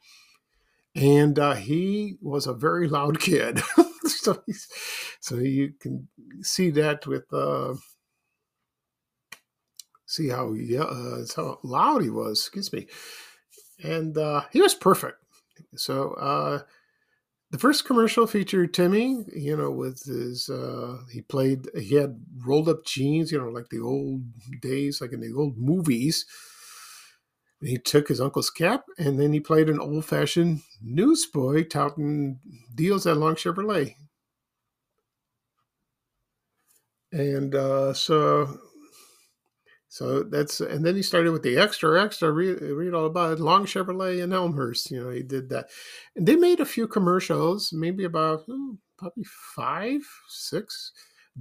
And 0.94 1.38
uh, 1.38 1.56
he 1.56 2.16
was 2.22 2.46
a 2.46 2.54
very 2.54 2.88
loud 2.88 3.20
kid, 3.20 3.60
so 4.06 4.42
so 5.20 5.36
you 5.36 5.74
can 5.78 6.08
see 6.40 6.70
that 6.70 7.06
with 7.06 7.30
uh, 7.34 7.74
see 10.06 10.28
how 10.30 10.54
yeah, 10.54 10.84
uh, 10.84 11.26
how 11.36 11.58
loud 11.62 12.02
he 12.02 12.08
was. 12.08 12.38
Excuse 12.40 12.72
me, 12.72 12.86
and 13.84 14.16
uh, 14.16 14.44
he 14.52 14.62
was 14.62 14.74
perfect 14.74 15.21
so 15.76 16.12
uh, 16.14 16.60
the 17.50 17.58
first 17.58 17.84
commercial 17.84 18.26
featured 18.26 18.72
Timmy, 18.72 19.24
you 19.34 19.56
know, 19.56 19.70
with 19.70 20.04
his 20.04 20.48
uh, 20.48 20.98
he 21.10 21.20
played 21.20 21.66
he 21.78 21.96
had 21.96 22.18
rolled 22.46 22.68
up 22.68 22.84
jeans, 22.84 23.30
you 23.30 23.38
know, 23.38 23.48
like 23.48 23.68
the 23.70 23.80
old 23.80 24.22
days, 24.60 25.00
like 25.00 25.12
in 25.12 25.20
the 25.20 25.32
old 25.36 25.58
movies. 25.58 26.24
And 27.60 27.68
he 27.68 27.78
took 27.78 28.08
his 28.08 28.20
uncle's 28.20 28.50
cap 28.50 28.84
and 28.98 29.20
then 29.20 29.32
he 29.32 29.40
played 29.40 29.68
an 29.68 29.78
old 29.78 30.04
fashioned 30.04 30.62
newsboy 30.82 31.64
touting 31.64 32.40
deals 32.74 33.06
at 33.06 33.18
Long 33.18 33.36
Chevrolet. 33.36 33.94
And 37.12 37.54
uh, 37.54 37.92
so 37.92 38.58
so 39.92 40.22
that's 40.22 40.62
and 40.62 40.86
then 40.86 40.96
he 40.96 41.02
started 41.02 41.32
with 41.32 41.42
the 41.42 41.58
extra 41.58 42.02
extra 42.02 42.32
read, 42.32 42.62
read 42.62 42.94
all 42.94 43.04
about 43.04 43.32
it. 43.32 43.40
Long 43.40 43.66
Chevrolet 43.66 44.24
and 44.24 44.32
Elmhurst. 44.32 44.90
You 44.90 45.04
know 45.04 45.10
he 45.10 45.22
did 45.22 45.50
that, 45.50 45.68
and 46.16 46.26
they 46.26 46.34
made 46.34 46.60
a 46.60 46.64
few 46.64 46.88
commercials, 46.88 47.74
maybe 47.74 48.04
about 48.04 48.44
hmm, 48.46 48.76
probably 48.96 49.26
five, 49.54 50.00
six 50.30 50.92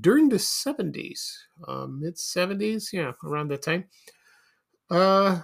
during 0.02 0.28
the 0.28 0.38
seventies, 0.38 1.48
uh, 1.66 1.88
mid 1.88 2.20
seventies, 2.20 2.90
yeah, 2.92 3.14
around 3.24 3.52
that 3.52 3.62
time. 3.62 3.86
Uh, 4.90 5.40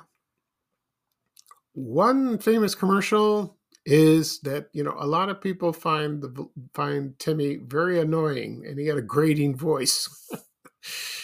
one 1.76 2.38
famous 2.40 2.76
commercial 2.76 3.58
is 3.86 4.42
that 4.42 4.68
you 4.74 4.84
know 4.84 4.98
a 5.00 5.08
lot 5.08 5.30
of 5.30 5.40
people 5.40 5.72
find 5.72 6.22
the 6.22 6.50
find 6.74 7.18
Timmy 7.20 7.56
very 7.56 8.02
annoying, 8.02 8.66
and 8.68 8.78
he 8.78 8.86
had 8.86 8.98
a 8.98 9.02
grating 9.02 9.56
voice. 9.56 10.10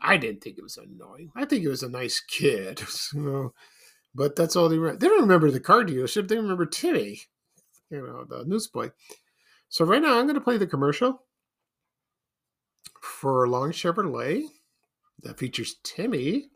I 0.00 0.16
didn't 0.16 0.42
think 0.42 0.58
it 0.58 0.62
was 0.62 0.76
annoying. 0.76 1.30
I 1.34 1.44
think 1.44 1.64
it 1.64 1.68
was 1.68 1.82
a 1.82 1.88
nice 1.88 2.20
kid. 2.20 2.80
So, 2.88 3.52
but 4.14 4.36
that's 4.36 4.56
all 4.56 4.68
they 4.68 4.78
remember. 4.78 4.98
They 4.98 5.08
don't 5.08 5.20
remember 5.20 5.50
the 5.50 5.60
car 5.60 5.84
dealership. 5.84 6.28
They 6.28 6.36
remember 6.36 6.66
Timmy, 6.66 7.20
you 7.90 8.06
know, 8.06 8.24
the 8.24 8.44
newsboy. 8.44 8.90
So 9.68 9.84
right 9.84 10.02
now 10.02 10.18
I'm 10.18 10.24
going 10.24 10.34
to 10.34 10.40
play 10.40 10.56
the 10.56 10.66
commercial 10.66 11.22
for 13.00 13.46
Long 13.48 13.70
Chevrolet 13.70 14.44
that 15.22 15.38
features 15.38 15.76
Timmy. 15.82 16.46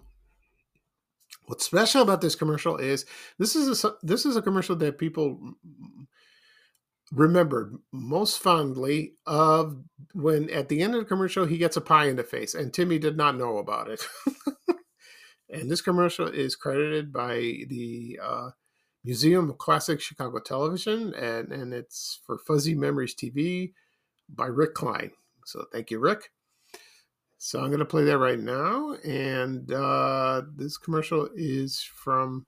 What's 1.46 1.64
special 1.64 2.02
about 2.02 2.20
this 2.20 2.34
commercial 2.34 2.76
is 2.76 3.04
this 3.38 3.54
is 3.54 3.84
a 3.84 3.94
this 4.02 4.24
is 4.24 4.36
a 4.36 4.42
commercial 4.42 4.76
that 4.76 4.98
people 4.98 5.54
remembered 7.12 7.76
most 7.92 8.38
fondly 8.38 9.12
of 9.26 9.76
when 10.14 10.48
at 10.50 10.68
the 10.68 10.80
end 10.80 10.94
of 10.94 11.00
the 11.00 11.06
commercial 11.06 11.44
he 11.44 11.58
gets 11.58 11.76
a 11.76 11.80
pie 11.80 12.06
in 12.06 12.16
the 12.16 12.24
face 12.24 12.54
and 12.54 12.72
Timmy 12.72 12.98
did 12.98 13.16
not 13.16 13.36
know 13.36 13.58
about 13.58 13.88
it. 13.88 14.06
and 15.50 15.70
this 15.70 15.82
commercial 15.82 16.26
is 16.26 16.56
credited 16.56 17.12
by 17.12 17.34
the 17.68 18.18
uh, 18.22 18.50
Museum 19.04 19.50
of 19.50 19.58
Classic 19.58 20.00
Chicago 20.00 20.38
Television 20.40 21.12
and, 21.14 21.52
and 21.52 21.74
it's 21.74 22.20
for 22.24 22.38
Fuzzy 22.38 22.74
Memories 22.74 23.14
TV 23.14 23.72
by 24.28 24.46
Rick 24.46 24.74
Klein. 24.74 25.10
So 25.44 25.66
thank 25.70 25.90
you, 25.90 25.98
Rick. 25.98 26.30
So 27.36 27.58
I'm 27.58 27.66
going 27.66 27.80
to 27.80 27.84
play 27.84 28.04
that 28.04 28.18
right 28.18 28.38
now. 28.38 28.94
And 29.04 29.70
uh, 29.70 30.42
this 30.56 30.78
commercial 30.78 31.28
is 31.34 31.82
from 31.82 32.46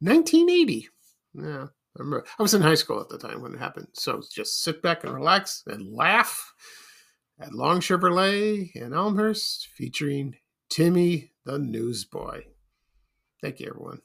1980. 0.00 0.88
Yeah. 1.34 1.66
I 1.96 2.02
remember 2.02 2.24
I 2.38 2.42
was 2.42 2.54
in 2.54 2.62
high 2.62 2.74
school 2.74 3.00
at 3.00 3.08
the 3.08 3.18
time 3.18 3.42
when 3.42 3.54
it 3.54 3.58
happened. 3.58 3.88
So 3.94 4.22
just 4.32 4.62
sit 4.62 4.80
back 4.82 5.04
and 5.04 5.12
relax 5.12 5.62
and 5.66 5.92
laugh 5.92 6.54
at 7.40 7.52
Long 7.52 7.80
Chevrolet 7.80 8.70
in 8.74 8.92
Elmhurst 8.92 9.68
featuring 9.74 10.36
Timmy 10.68 11.32
the 11.44 11.58
Newsboy. 11.58 12.42
Thank 13.42 13.60
you, 13.60 13.68
everyone. 13.68 14.00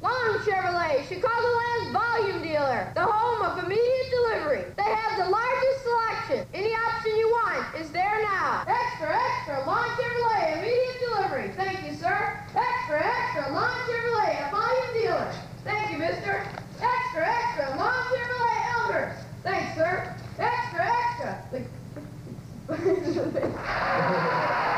Long 0.00 0.38
Chevrolet, 0.44 1.02
Chicagoland's 1.08 1.90
volume 1.92 2.42
dealer, 2.42 2.92
the 2.94 3.02
home 3.02 3.42
of 3.42 3.64
immediate 3.64 4.10
delivery. 4.10 4.64
They 4.76 4.84
have 4.84 5.18
the 5.18 5.28
largest 5.28 5.82
selection. 5.82 6.46
Any 6.54 6.72
option 6.72 7.16
you 7.16 7.28
want 7.28 7.74
is 7.74 7.90
there 7.90 8.22
now. 8.22 8.64
Extra, 8.68 9.10
extra, 9.10 9.66
Long 9.66 9.88
Chevrolet, 9.98 10.58
immediate 10.58 11.00
delivery. 11.00 11.50
Thank 11.56 11.84
you, 11.84 11.94
sir. 11.96 12.38
Extra, 12.54 13.04
extra, 13.04 13.52
Long 13.52 13.74
Chevrolet, 13.88 14.46
a 14.46 14.50
volume 14.52 15.02
dealer. 15.02 15.32
Thank 15.64 15.90
you, 15.90 15.97
mister. 16.08 16.46
Extra, 16.80 17.26
extra, 17.26 17.76
Long 17.76 17.92
Chevrolet, 18.08 18.60
Elmhurst. 18.74 19.20
Thanks, 19.42 19.74
sir. 19.74 20.14
Extra, 20.38 20.84
extra. 21.08 21.64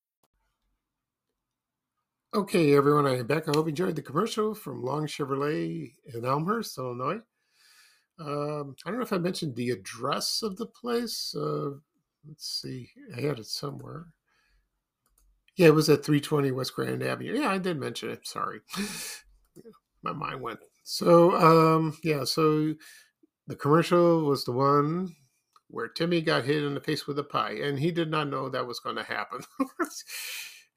Okay, 2.33 2.73
everyone, 2.77 3.05
I'm 3.05 3.27
back. 3.27 3.49
I 3.49 3.51
hope 3.53 3.65
you 3.65 3.71
enjoyed 3.71 3.97
the 3.97 4.01
commercial 4.01 4.55
from 4.55 4.81
Long 4.81 5.05
Chevrolet 5.05 5.91
in 6.13 6.23
Elmhurst, 6.23 6.77
Illinois. 6.77 7.19
Um, 8.21 8.73
I 8.85 8.89
don't 8.89 8.99
know 8.99 9.03
if 9.03 9.11
I 9.11 9.17
mentioned 9.17 9.53
the 9.57 9.71
address 9.71 10.41
of 10.41 10.55
the 10.55 10.65
place. 10.65 11.35
Uh, 11.35 11.71
let's 12.25 12.61
see, 12.61 12.89
I 13.17 13.19
had 13.19 13.39
it 13.39 13.47
somewhere. 13.47 14.05
Yeah, 15.57 15.67
it 15.67 15.75
was 15.75 15.89
at 15.89 16.05
320 16.05 16.51
West 16.51 16.73
Grand 16.73 17.03
Avenue. 17.03 17.37
Yeah, 17.37 17.49
I 17.49 17.57
did 17.57 17.77
mention 17.77 18.11
it. 18.11 18.25
Sorry. 18.25 18.61
My 20.01 20.13
mind 20.13 20.39
went. 20.39 20.59
So, 20.85 21.35
um, 21.35 21.97
yeah, 22.01 22.23
so 22.23 22.75
the 23.47 23.57
commercial 23.57 24.23
was 24.23 24.45
the 24.45 24.53
one 24.53 25.13
where 25.67 25.89
Timmy 25.89 26.21
got 26.21 26.45
hit 26.45 26.63
in 26.63 26.75
the 26.75 26.79
face 26.79 27.07
with 27.07 27.19
a 27.19 27.25
pie, 27.25 27.59
and 27.61 27.77
he 27.77 27.91
did 27.91 28.09
not 28.09 28.29
know 28.29 28.47
that 28.47 28.67
was 28.67 28.79
going 28.79 28.95
to 28.95 29.03
happen. 29.03 29.41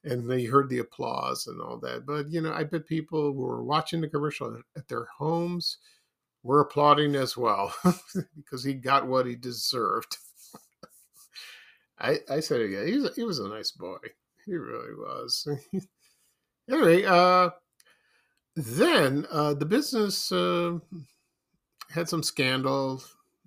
and 0.04 0.28
they 0.28 0.44
heard 0.44 0.68
the 0.68 0.78
applause 0.78 1.46
and 1.46 1.60
all 1.60 1.78
that. 1.78 2.06
But 2.06 2.30
you 2.30 2.40
know, 2.40 2.52
I 2.52 2.64
bet 2.64 2.86
people 2.86 3.32
who 3.32 3.32
were 3.32 3.64
watching 3.64 4.00
the 4.00 4.08
commercial 4.08 4.60
at 4.76 4.88
their 4.88 5.06
homes 5.18 5.78
were 6.42 6.60
applauding 6.60 7.14
as 7.16 7.36
well 7.36 7.74
because 8.36 8.62
he 8.62 8.74
got 8.74 9.06
what 9.06 9.26
he 9.26 9.34
deserved. 9.34 10.18
I 11.98 12.18
I 12.28 12.40
said 12.40 12.60
it 12.60 12.66
again. 12.66 12.86
He 12.86 12.94
was 12.94 13.04
a, 13.04 13.12
he 13.14 13.24
was 13.24 13.38
a 13.38 13.48
nice 13.48 13.70
boy. 13.70 13.96
He 14.44 14.54
really 14.54 14.94
was. 14.94 15.48
anyway, 16.70 17.04
uh, 17.04 17.50
then 18.56 19.26
uh, 19.30 19.54
the 19.54 19.64
business 19.64 20.30
uh, 20.30 20.78
had 21.90 22.08
some 22.08 22.22
scandal 22.22 23.02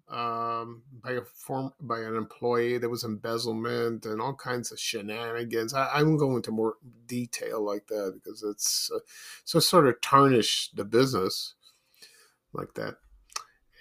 um, 0.10 0.84
by 1.04 1.14
a 1.14 1.22
form 1.22 1.74
by 1.82 2.00
an 2.00 2.16
employee. 2.16 2.78
There 2.78 2.90
was 2.90 3.04
embezzlement 3.04 4.06
and 4.06 4.22
all 4.22 4.36
kinds 4.36 4.72
of 4.72 4.80
shenanigans. 4.80 5.74
I, 5.74 5.86
I 5.88 6.04
won't 6.04 6.20
go 6.20 6.36
into 6.36 6.52
more 6.52 6.76
detail 7.06 7.64
like 7.64 7.88
that 7.88 8.14
because 8.16 8.44
it's 8.44 8.92
uh, 8.94 9.00
so 9.44 9.60
sort 9.60 9.88
of 9.88 10.00
tarnish 10.02 10.72
the 10.72 10.86
business 10.86 11.56
like 12.54 12.74
that. 12.76 12.96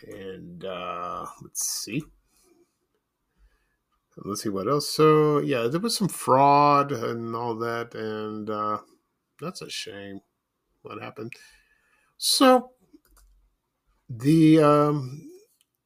And 0.07 0.65
uh, 0.65 1.27
let's 1.43 1.67
see. 1.67 2.03
Let's 4.25 4.43
see 4.43 4.49
what 4.49 4.67
else. 4.69 4.89
So 4.89 5.41
yeah, 5.41 5.67
there 5.69 5.81
was 5.81 5.97
some 5.97 6.09
fraud 6.09 6.91
and 6.91 7.37
all 7.37 7.55
that, 7.57 7.95
and 7.95 8.49
uh, 8.49 8.79
that's 9.41 9.61
a 9.61 9.69
shame. 9.69 10.21
What 10.83 11.03
happened? 11.03 11.35
So 12.17 12.71
the 14.09 14.63
um, 14.63 15.26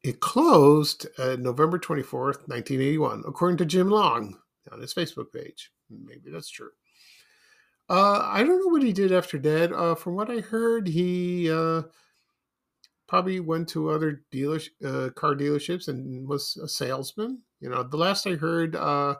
it 0.02 0.20
closed 0.20 1.06
uh, 1.18 1.36
November 1.38 1.78
24th, 1.78 2.48
1981, 2.48 3.24
according 3.26 3.58
to 3.58 3.66
Jim 3.66 3.90
Long 3.90 4.38
on 4.72 4.80
his 4.80 4.94
Facebook 4.94 5.32
page. 5.32 5.70
Maybe 5.90 6.30
that's 6.30 6.50
true. 6.50 6.70
Uh, 7.88 8.20
I 8.22 8.44
don't 8.44 8.60
know 8.60 8.72
what 8.72 8.82
he 8.82 8.92
did 8.92 9.12
after 9.12 9.38
that. 9.38 9.72
Uh, 9.72 9.94
from 9.94 10.14
what 10.14 10.30
I 10.30 10.38
heard, 10.38 10.86
he 10.86 11.50
uh, 11.50 11.82
probably 13.08 13.40
went 13.40 13.68
to 13.70 13.90
other 13.90 14.22
dealers, 14.30 14.70
uh, 14.84 15.10
car 15.16 15.34
dealerships 15.34 15.88
and 15.88 16.26
was 16.26 16.56
a 16.62 16.68
salesman. 16.68 17.42
You 17.60 17.68
know, 17.68 17.82
the 17.82 17.96
last 17.96 18.26
I 18.26 18.36
heard, 18.36 18.76
uh, 18.76 19.16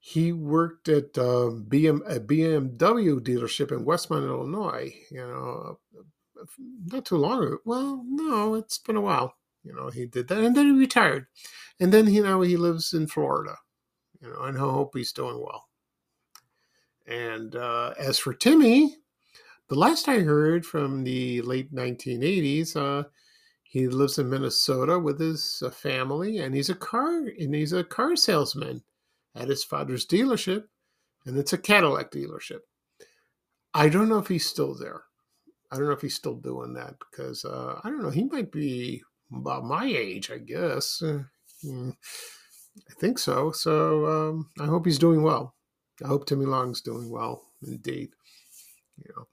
he 0.00 0.32
worked 0.32 0.88
at 0.88 1.12
BM, 1.12 2.00
a 2.06 2.20
BMW 2.20 3.20
dealership 3.20 3.70
in 3.70 3.84
Westmont, 3.84 4.26
Illinois. 4.26 4.94
You 5.10 5.26
know, 5.26 5.78
not 6.86 7.06
too 7.06 7.16
long. 7.16 7.58
Well, 7.64 8.04
no, 8.06 8.54
it's 8.54 8.78
been 8.78 8.96
a 8.96 9.00
while. 9.00 9.34
You 9.62 9.74
know, 9.74 9.88
he 9.88 10.06
did 10.06 10.28
that, 10.28 10.38
and 10.38 10.56
then 10.56 10.66
he 10.66 10.72
retired, 10.72 11.26
and 11.80 11.92
then 11.92 12.12
you 12.12 12.22
now 12.22 12.42
he 12.42 12.56
lives 12.56 12.92
in 12.92 13.06
Florida. 13.06 13.56
You 14.20 14.28
know, 14.28 14.42
and 14.42 14.56
I 14.56 14.60
hope 14.60 14.94
he's 14.94 15.12
doing 15.12 15.38
well. 15.38 15.68
And 17.06 17.56
uh, 17.56 17.94
as 17.98 18.18
for 18.18 18.34
Timmy, 18.34 18.96
the 19.68 19.74
last 19.74 20.08
I 20.08 20.20
heard 20.20 20.64
from 20.64 21.04
the 21.04 21.42
late 21.42 21.74
1980s, 21.74 22.76
uh, 22.76 23.08
he 23.62 23.88
lives 23.88 24.18
in 24.18 24.30
Minnesota 24.30 24.98
with 24.98 25.18
his 25.18 25.62
uh, 25.64 25.70
family, 25.70 26.38
and 26.38 26.54
he's 26.54 26.70
a 26.70 26.74
car 26.74 27.26
and 27.38 27.54
he's 27.54 27.72
a 27.72 27.84
car 27.84 28.16
salesman 28.16 28.82
at 29.34 29.48
his 29.48 29.64
father's 29.64 30.06
dealership, 30.06 30.64
and 31.26 31.36
it's 31.38 31.52
a 31.52 31.58
Cadillac 31.58 32.10
dealership. 32.10 32.60
I 33.72 33.88
don't 33.88 34.08
know 34.08 34.18
if 34.18 34.28
he's 34.28 34.46
still 34.46 34.74
there. 34.74 35.04
I 35.74 35.76
don't 35.76 35.86
know 35.86 35.92
if 35.92 36.02
he's 36.02 36.14
still 36.14 36.36
doing 36.36 36.74
that 36.74 36.94
because 37.00 37.44
uh, 37.44 37.80
I 37.82 37.90
don't 37.90 38.02
know. 38.02 38.10
He 38.10 38.22
might 38.22 38.52
be 38.52 39.02
about 39.34 39.64
my 39.64 39.84
age, 39.86 40.30
I 40.30 40.38
guess. 40.38 41.02
Hmm, 41.62 41.90
I 42.78 42.94
think 43.00 43.18
so. 43.18 43.50
So 43.50 44.06
um, 44.06 44.50
I 44.60 44.66
hope 44.66 44.86
he's 44.86 45.00
doing 45.00 45.24
well. 45.24 45.56
I 46.04 46.06
hope 46.06 46.26
Timmy 46.26 46.46
Long's 46.46 46.80
doing 46.80 47.10
well 47.10 47.42
indeed. 47.66 48.10
You 48.98 49.12
know, 49.16 49.26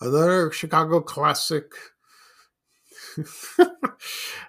another 0.00 0.50
Chicago 0.50 1.02
classic 1.02 1.72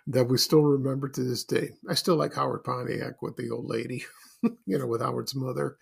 that 0.08 0.30
we 0.30 0.38
still 0.38 0.64
remember 0.64 1.10
to 1.10 1.24
this 1.24 1.44
day. 1.44 1.72
I 1.90 1.94
still 1.94 2.16
like 2.16 2.36
Howard 2.36 2.64
Pontiac 2.64 3.22
with 3.22 3.36
the 3.36 3.50
old 3.50 3.66
lady, 3.66 4.06
you 4.66 4.78
know, 4.78 4.88
with 4.88 5.02
Howard's 5.02 5.36
mother. 5.36 5.78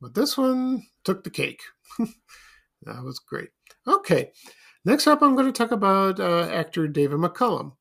But 0.00 0.14
this 0.14 0.38
one 0.38 0.86
took 1.04 1.24
the 1.24 1.30
cake. 1.30 1.60
that 2.82 3.02
was 3.02 3.18
great. 3.18 3.50
Okay, 3.86 4.32
next 4.84 5.06
up, 5.06 5.22
I'm 5.22 5.34
going 5.34 5.52
to 5.52 5.52
talk 5.52 5.72
about 5.72 6.20
uh, 6.20 6.48
actor 6.50 6.88
David 6.88 7.18
McCallum. 7.18 7.72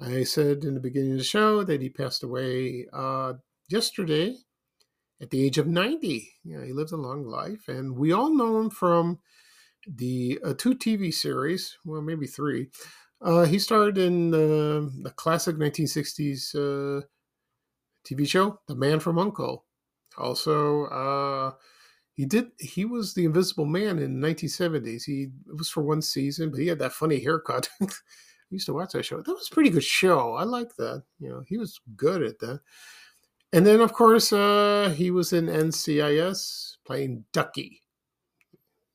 I 0.00 0.24
said 0.24 0.64
in 0.64 0.74
the 0.74 0.80
beginning 0.80 1.12
of 1.12 1.18
the 1.18 1.24
show 1.24 1.64
that 1.64 1.80
he 1.80 1.88
passed 1.88 2.22
away 2.22 2.86
uh, 2.92 3.34
yesterday 3.68 4.36
at 5.20 5.30
the 5.30 5.44
age 5.44 5.56
of 5.56 5.66
90. 5.66 6.30
Yeah, 6.44 6.64
he 6.64 6.72
lived 6.72 6.92
a 6.92 6.96
long 6.96 7.24
life, 7.24 7.68
and 7.68 7.96
we 7.96 8.12
all 8.12 8.34
know 8.34 8.60
him 8.60 8.70
from 8.70 9.20
the 9.86 10.38
uh, 10.44 10.54
two 10.56 10.74
TV 10.74 11.12
series, 11.12 11.78
well, 11.84 12.02
maybe 12.02 12.26
three. 12.26 12.68
Uh, 13.20 13.44
he 13.44 13.58
starred 13.58 13.96
in 13.96 14.30
the 14.30 15.12
classic 15.16 15.56
1960s 15.56 16.54
uh, 16.54 17.06
TV 18.06 18.28
show, 18.28 18.60
The 18.68 18.74
Man 18.74 19.00
from 19.00 19.18
Uncle. 19.18 19.64
Also, 20.18 20.84
uh, 20.86 21.52
he 22.16 22.24
did. 22.24 22.50
He 22.58 22.86
was 22.86 23.12
the 23.12 23.26
Invisible 23.26 23.66
Man 23.66 23.98
in 23.98 24.20
the 24.20 24.26
1970s. 24.26 25.04
He 25.04 25.28
it 25.48 25.56
was 25.56 25.68
for 25.68 25.82
one 25.82 26.00
season, 26.00 26.50
but 26.50 26.58
he 26.58 26.66
had 26.66 26.78
that 26.78 26.94
funny 26.94 27.20
haircut. 27.20 27.68
I 27.82 27.86
used 28.50 28.66
to 28.66 28.72
watch 28.72 28.92
that 28.92 29.04
show. 29.04 29.20
That 29.20 29.32
was 29.34 29.48
a 29.50 29.54
pretty 29.54 29.70
good 29.70 29.84
show. 29.84 30.34
I 30.34 30.44
like 30.44 30.74
that. 30.76 31.02
You 31.20 31.28
know, 31.28 31.44
he 31.46 31.58
was 31.58 31.78
good 31.94 32.22
at 32.22 32.38
that. 32.38 32.60
And 33.52 33.66
then, 33.66 33.80
of 33.80 33.92
course, 33.92 34.32
uh, 34.32 34.94
he 34.96 35.10
was 35.10 35.32
in 35.32 35.46
NCIS 35.46 36.76
playing 36.86 37.24
Ducky, 37.32 37.82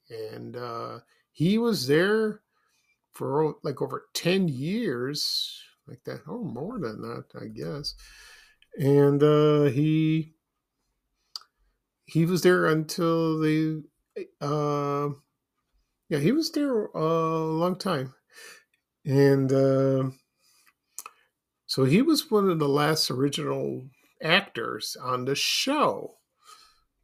and 0.09 0.55
uh, 0.55 0.99
he 1.31 1.57
was 1.59 1.87
there 1.87 2.41
for 3.13 3.55
like 3.63 3.81
over 3.81 4.05
10 4.13 4.47
years, 4.47 5.61
like 5.87 6.03
that, 6.05 6.21
or 6.27 6.43
more 6.43 6.79
than 6.79 7.01
that, 7.01 7.25
I 7.39 7.47
guess. 7.47 7.93
And 8.79 9.21
uh, 9.21 9.65
he 9.65 10.33
he 12.11 12.25
was 12.25 12.41
there 12.41 12.65
until 12.65 13.39
the 13.39 13.83
uh, 14.41 15.09
yeah 16.09 16.19
he 16.19 16.33
was 16.33 16.51
there 16.51 16.87
a 16.87 16.99
long 16.99 17.77
time. 17.77 18.13
And 19.05 19.51
uh, 19.51 20.09
so 21.67 21.85
he 21.85 22.01
was 22.01 22.29
one 22.29 22.49
of 22.49 22.59
the 22.59 22.67
last 22.67 23.09
original 23.09 23.87
actors 24.21 24.97
on 25.01 25.23
the 25.23 25.35
show. 25.35 26.17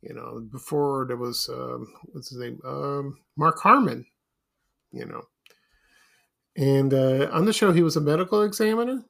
You 0.01 0.13
know 0.13 0.45
before 0.51 1.05
there 1.07 1.17
was 1.17 1.49
um, 1.49 1.87
what's 2.11 2.29
his 2.29 2.39
name? 2.39 2.59
Um, 2.65 3.17
mark 3.37 3.59
harmon 3.59 4.05
you 4.91 5.05
know. 5.05 5.21
And 6.57 6.93
uh, 6.93 7.29
on 7.31 7.45
the 7.45 7.53
show 7.53 7.71
he 7.71 7.83
was 7.83 7.95
a 7.95 8.01
medical 8.01 8.43
examiner. 8.43 9.03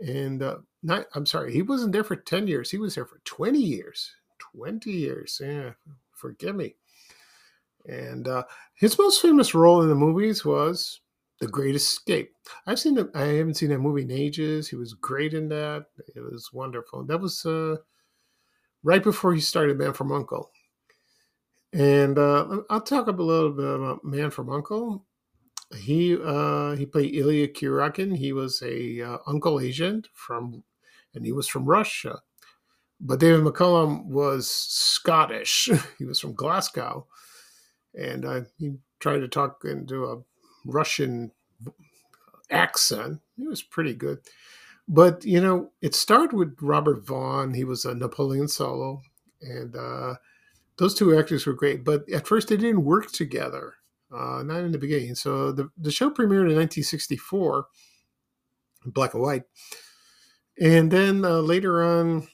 And 0.00 0.42
uh, 0.42 0.58
not 0.82 1.06
i'm 1.14 1.26
sorry 1.26 1.52
he 1.52 1.62
wasn't 1.62 1.92
there 1.92 2.04
for 2.04 2.16
10 2.16 2.46
years. 2.46 2.70
He 2.70 2.78
was 2.78 2.94
there 2.94 3.06
for 3.06 3.20
20 3.24 3.58
years 3.58 4.14
20 4.56 4.90
years. 4.90 5.40
Yeah, 5.42 5.72
forgive 6.12 6.56
me. 6.56 6.74
And 7.86 8.26
uh, 8.26 8.44
his 8.74 8.98
most 8.98 9.22
famous 9.22 9.54
role 9.54 9.82
in 9.82 9.88
the 9.88 9.94
movies 9.94 10.44
was 10.44 11.00
The 11.40 11.46
Great 11.46 11.76
Escape. 11.76 12.34
I've 12.66 12.78
seen 12.80 12.98
it. 12.98 13.08
I 13.14 13.24
haven't 13.24 13.54
seen 13.54 13.70
that 13.70 13.78
movie 13.78 14.02
in 14.02 14.10
ages. 14.10 14.68
He 14.68 14.76
was 14.76 14.94
great 14.94 15.34
in 15.34 15.48
that. 15.50 15.86
It 16.14 16.20
was 16.20 16.50
wonderful. 16.52 17.04
That 17.04 17.20
was 17.20 17.44
uh, 17.46 17.76
right 18.82 19.02
before 19.02 19.34
he 19.34 19.40
started 19.40 19.78
Man 19.78 19.92
from 19.92 20.10
Uncle. 20.10 20.50
And 21.72 22.18
uh, 22.18 22.62
I'll 22.70 22.80
talk 22.80 23.06
a 23.06 23.12
little 23.12 23.52
bit 23.52 23.66
about 23.66 24.04
Man 24.04 24.30
from 24.30 24.50
Uncle. 24.50 25.04
He 25.76 26.16
uh, 26.16 26.76
he 26.76 26.86
played 26.86 27.12
Illya 27.12 27.52
Kuryakin. 27.52 28.16
He 28.16 28.32
was 28.32 28.62
a 28.62 29.02
uh, 29.02 29.18
uncle 29.26 29.58
agent 29.60 30.08
from, 30.12 30.62
and 31.12 31.24
he 31.24 31.32
was 31.32 31.48
from 31.48 31.64
Russia. 31.64 32.20
But 33.00 33.20
David 33.20 33.42
McCallum 33.42 34.06
was 34.06 34.50
Scottish. 34.50 35.68
he 35.98 36.04
was 36.04 36.18
from 36.18 36.34
Glasgow, 36.34 37.06
and 37.94 38.24
uh, 38.24 38.40
he 38.58 38.76
tried 39.00 39.18
to 39.18 39.28
talk 39.28 39.62
into 39.64 40.04
a 40.04 40.22
Russian 40.64 41.32
accent. 42.50 43.20
He 43.36 43.46
was 43.46 43.62
pretty 43.62 43.94
good. 43.94 44.18
But 44.88 45.24
you 45.24 45.40
know, 45.40 45.72
it 45.82 45.94
started 45.94 46.32
with 46.32 46.56
Robert 46.60 47.06
Vaughn. 47.06 47.54
He 47.54 47.64
was 47.64 47.84
a 47.84 47.94
Napoleon 47.94 48.48
solo, 48.48 49.02
and 49.40 49.74
uh, 49.74 50.14
those 50.78 50.94
two 50.94 51.18
actors 51.18 51.46
were 51.46 51.54
great. 51.54 51.84
But 51.84 52.08
at 52.10 52.26
first, 52.26 52.48
they 52.48 52.56
didn't 52.56 52.84
work 52.84 53.10
together, 53.10 53.74
uh, 54.14 54.42
not 54.44 54.60
in 54.60 54.72
the 54.72 54.78
beginning. 54.78 55.16
So 55.16 55.50
the 55.52 55.70
the 55.76 55.90
show 55.90 56.10
premiered 56.10 56.50
in 56.50 56.56
1964, 56.56 57.66
black 58.86 59.14
and 59.14 59.22
white, 59.22 59.42
and 60.60 60.90
then 60.90 61.24
uh, 61.24 61.40
later 61.40 61.82
on, 61.82 62.28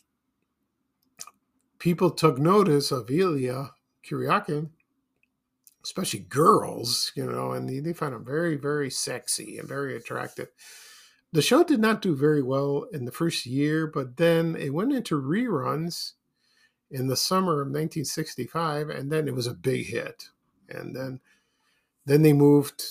people 1.83 2.12
took 2.12 2.38
notice 2.38 2.92
of 2.92 3.09
Illya 3.09 3.71
Kuryakin, 4.09 4.71
especially 5.83 6.21
girls, 6.21 7.11
you 7.16 7.27
know, 7.27 7.51
and 7.51 7.68
they, 7.68 7.92
found 7.92 8.14
him 8.14 8.25
very, 8.25 8.57
very 8.57 8.88
sexy 8.88 9.59
and 9.59 9.68
very 9.68 9.97
attractive. 9.97 10.47
The 11.33 11.42
show 11.42 11.64
did 11.64 11.81
not 11.81 12.01
do 12.01 12.14
very 12.14 12.40
well 12.40 12.87
in 12.92 13.05
the 13.05 13.11
first 13.11 13.47
year, 13.47 13.88
but 13.88 14.16
then 14.16 14.55
it 14.55 14.73
went 14.73 14.92
into 14.92 15.21
reruns 15.21 16.12
in 16.88 17.09
the 17.09 17.16
summer 17.16 17.55
of 17.55 17.66
1965, 17.66 18.88
and 18.88 19.11
then 19.11 19.27
it 19.27 19.35
was 19.35 19.49
a 19.49 19.55
big 19.55 19.87
hit. 19.87 20.27
And 20.68 20.95
then 20.95 21.18
then 22.07 22.23
they 22.23 22.33
moved 22.33 22.83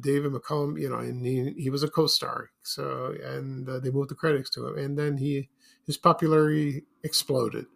David 0.00 0.32
McCallum, 0.32 0.80
you 0.80 0.88
know, 0.88 0.98
and 0.98 1.24
he, 1.24 1.54
he 1.56 1.70
was 1.70 1.82
a 1.82 1.88
co-star. 1.88 2.50
So 2.62 3.14
and 3.22 3.68
uh, 3.68 3.78
they 3.78 3.90
moved 3.90 4.10
the 4.10 4.16
credits 4.16 4.50
to 4.50 4.66
him, 4.66 4.78
and 4.78 4.98
then 4.98 5.18
he 5.18 5.50
his 5.86 5.96
popularity 5.96 6.84
exploded, 7.04 7.66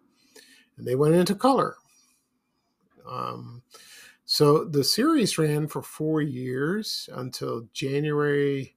and 0.77 0.87
they 0.87 0.95
went 0.95 1.15
into 1.15 1.35
color. 1.35 1.75
Um, 3.09 3.63
so 4.25 4.65
the 4.65 4.83
series 4.83 5.37
ran 5.37 5.67
for 5.67 5.81
four 5.81 6.21
years 6.21 7.09
until 7.13 7.67
January 7.73 8.75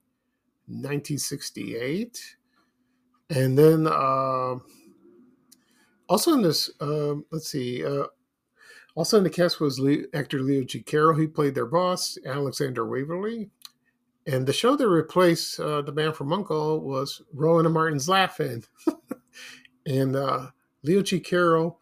1968, 0.67 2.37
and 3.29 3.57
then 3.57 3.87
uh, 3.87 4.55
also 6.07 6.33
in 6.33 6.41
this, 6.41 6.71
um, 6.79 7.25
let's 7.31 7.49
see, 7.49 7.85
uh, 7.85 8.05
also 8.95 9.17
in 9.17 9.23
the 9.23 9.29
cast 9.29 9.59
was 9.59 9.79
Le- 9.79 10.05
actor 10.13 10.39
Leo 10.39 10.63
G. 10.63 10.81
Carroll. 10.81 11.19
He 11.19 11.27
played 11.27 11.55
their 11.55 11.65
boss, 11.65 12.17
Alexander 12.25 12.85
Waverly. 12.85 13.49
And 14.27 14.45
the 14.45 14.53
show 14.53 14.75
that 14.75 14.87
replaced 14.87 15.59
uh, 15.59 15.81
the 15.81 15.91
man 15.91 16.13
from 16.13 16.31
Uncle 16.31 16.79
was 16.79 17.21
Rowan 17.33 17.65
and 17.65 17.73
Martin's 17.73 18.07
Laugh-In. 18.07 18.63
and 19.85 20.15
uh, 20.15 20.47
Leo 20.83 21.01
G. 21.01 21.19
Carroll 21.19 21.80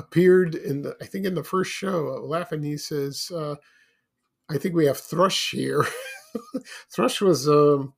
appeared 0.00 0.54
in 0.54 0.82
the, 0.82 0.96
I 1.00 1.06
think 1.06 1.26
in 1.26 1.34
the 1.34 1.44
first 1.44 1.70
show, 1.70 2.08
uh, 2.08 2.20
Laugh-In. 2.20 2.62
He 2.62 2.76
says, 2.76 3.30
uh, 3.34 3.56
"I 4.48 4.58
think 4.58 4.74
we 4.74 4.86
have 4.86 4.98
Thrush 4.98 5.50
here." 5.50 5.86
Thrush 6.94 7.20
was 7.20 7.48
um, 7.48 7.94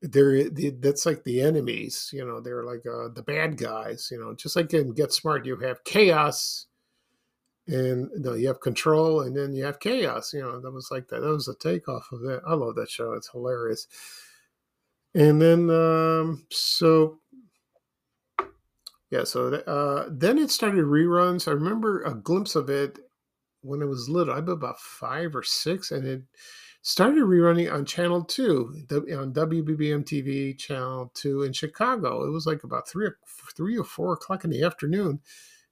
they're 0.00 0.48
the, 0.48 0.70
that's 0.70 1.06
like 1.06 1.24
the 1.24 1.40
enemies, 1.40 2.10
you 2.12 2.24
know. 2.24 2.40
They're 2.40 2.64
like 2.64 2.84
uh, 2.86 3.08
the 3.14 3.24
bad 3.26 3.56
guys, 3.56 4.08
you 4.10 4.18
know. 4.18 4.34
Just 4.34 4.56
like 4.56 4.72
in 4.72 4.92
Get 4.94 5.12
Smart, 5.12 5.46
you 5.46 5.56
have 5.58 5.84
chaos, 5.84 6.66
and 7.66 8.10
know, 8.14 8.34
you 8.34 8.48
have 8.48 8.60
control, 8.60 9.20
and 9.22 9.36
then 9.36 9.54
you 9.54 9.64
have 9.64 9.80
chaos. 9.80 10.32
You 10.32 10.42
know, 10.42 10.60
that 10.60 10.70
was 10.70 10.90
like 10.90 11.08
that. 11.08 11.20
That 11.20 11.28
was 11.28 11.48
a 11.48 11.54
takeoff 11.54 12.08
of 12.12 12.20
that. 12.20 12.42
I 12.46 12.54
love 12.54 12.76
that 12.76 12.90
show. 12.90 13.12
It's 13.12 13.30
hilarious. 13.30 13.86
And 15.14 15.40
then 15.40 15.70
um, 15.70 16.46
so 16.50 17.18
yeah, 19.10 19.24
so 19.24 19.54
uh, 19.54 20.08
then 20.10 20.38
it 20.38 20.50
started 20.50 20.84
reruns. 20.84 21.48
I 21.48 21.52
remember 21.52 22.02
a 22.02 22.14
glimpse 22.14 22.54
of 22.54 22.68
it 22.68 22.98
when 23.62 23.82
it 23.82 23.86
was 23.86 24.08
little. 24.08 24.34
I 24.34 24.40
was 24.40 24.52
about 24.52 24.80
five 24.80 25.34
or 25.34 25.42
six, 25.42 25.90
and 25.90 26.06
it 26.06 26.22
started 26.82 27.22
rerunning 27.24 27.72
on 27.72 27.84
Channel 27.84 28.24
2, 28.24 28.86
on 28.90 29.32
WBBM 29.32 30.04
TV 30.04 30.56
Channel 30.58 31.10
2 31.14 31.42
in 31.42 31.52
Chicago. 31.52 32.24
It 32.24 32.30
was 32.30 32.46
like 32.46 32.64
about 32.64 32.88
3 32.88 33.06
or, 33.06 33.18
3 33.56 33.78
or 33.78 33.84
4 33.84 34.12
o'clock 34.14 34.44
in 34.44 34.50
the 34.50 34.62
afternoon. 34.62 35.20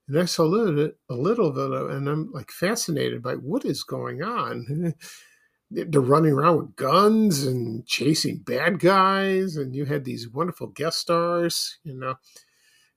And 0.09 0.19
I 0.19 0.25
saw 0.25 0.45
a 0.45 0.47
little, 0.47 0.91
a 1.11 1.15
little 1.15 1.49
of 1.59 1.91
and 1.91 2.09
I'm 2.09 2.31
like 2.33 2.51
fascinated 2.51 3.23
by 3.23 3.35
what 3.35 3.65
is 3.65 3.83
going 3.83 4.23
on. 4.23 4.95
They're 5.71 6.01
running 6.01 6.33
around 6.33 6.59
with 6.59 6.77
guns 6.77 7.45
and 7.45 7.85
chasing 7.87 8.39
bad 8.39 8.79
guys, 8.79 9.57
and 9.57 9.75
you 9.75 9.85
had 9.85 10.05
these 10.05 10.31
wonderful 10.31 10.69
guest 10.69 11.01
stars, 11.01 11.79
you 11.83 11.93
know. 11.93 12.15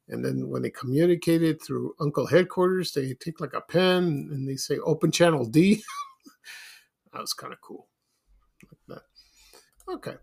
And 0.09 0.25
then 0.25 0.49
when 0.49 0.63
they 0.63 0.71
communicated 0.71 1.61
through 1.61 1.93
Uncle 1.99 2.27
headquarters, 2.27 2.93
they 2.93 3.13
take 3.13 3.39
like 3.39 3.53
a 3.53 3.61
pen 3.61 4.29
and 4.31 4.47
they 4.47 4.55
say 4.55 4.77
"Open 4.79 5.11
Channel 5.11 5.45
D." 5.45 5.83
that 7.13 7.21
was 7.21 7.33
kind 7.33 7.53
of 7.53 7.61
cool. 7.61 7.87
Like 8.63 8.79
that. 9.87 9.93
Okay. 9.93 10.17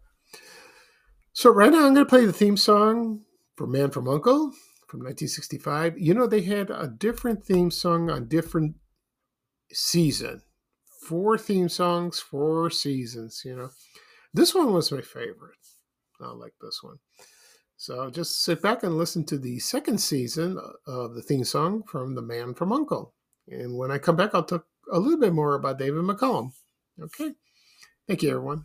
So 1.33 1.51
right 1.51 1.71
now 1.71 1.87
I'm 1.87 1.95
going 1.95 2.07
to 2.07 2.09
play 2.09 2.25
the 2.25 2.33
theme 2.33 2.57
song 2.57 3.21
for 3.57 3.67
Man 3.67 3.91
from 3.91 4.09
Uncle 4.09 4.53
from 4.89 5.01
1965. 5.01 5.99
You 5.99 6.15
know 6.15 6.27
they 6.27 6.43
had 6.43 6.71
a 6.71 6.89
different 6.89 7.45
theme 7.45 7.71
song 7.71 8.11
on 8.11 8.29
different 8.29 8.77
season. 9.73 10.43
Four 11.03 11.39
theme 11.39 11.69
songs, 11.69 12.19
four 12.19 12.71
seasons, 12.71 13.43
you 13.45 13.57
know. 13.57 13.71
This 14.35 14.55
one 14.55 14.73
was 14.73 14.91
my 14.91 15.03
favorite. 15.03 15.59
I 16.21 16.33
like 16.33 16.55
this 16.61 16.81
one. 16.83 16.97
So 17.77 18.11
just 18.11 18.43
sit 18.43 18.63
back 18.63 18.83
and 18.83 18.97
listen 18.97 19.25
to 19.27 19.39
the 19.39 19.59
second 19.59 20.01
season 20.01 20.59
of 20.87 21.15
the 21.15 21.23
theme 21.23 21.45
song 21.45 21.83
from 21.83 22.15
The 22.15 22.23
Man 22.23 22.55
from 22.55 22.73
Uncle. 22.73 23.13
And 23.49 23.77
when 23.77 23.91
I 23.91 23.99
come 23.99 24.17
back, 24.17 24.31
I'll 24.35 24.45
talk 24.45 24.67
a 24.91 24.99
little 24.99 25.21
bit 25.21 25.33
more 25.33 25.55
about 25.55 25.79
David 25.79 26.03
McCallum. 26.03 26.53
Okay. 27.01 27.33
Thank 28.09 28.23
you, 28.23 28.31
everyone. 28.31 28.65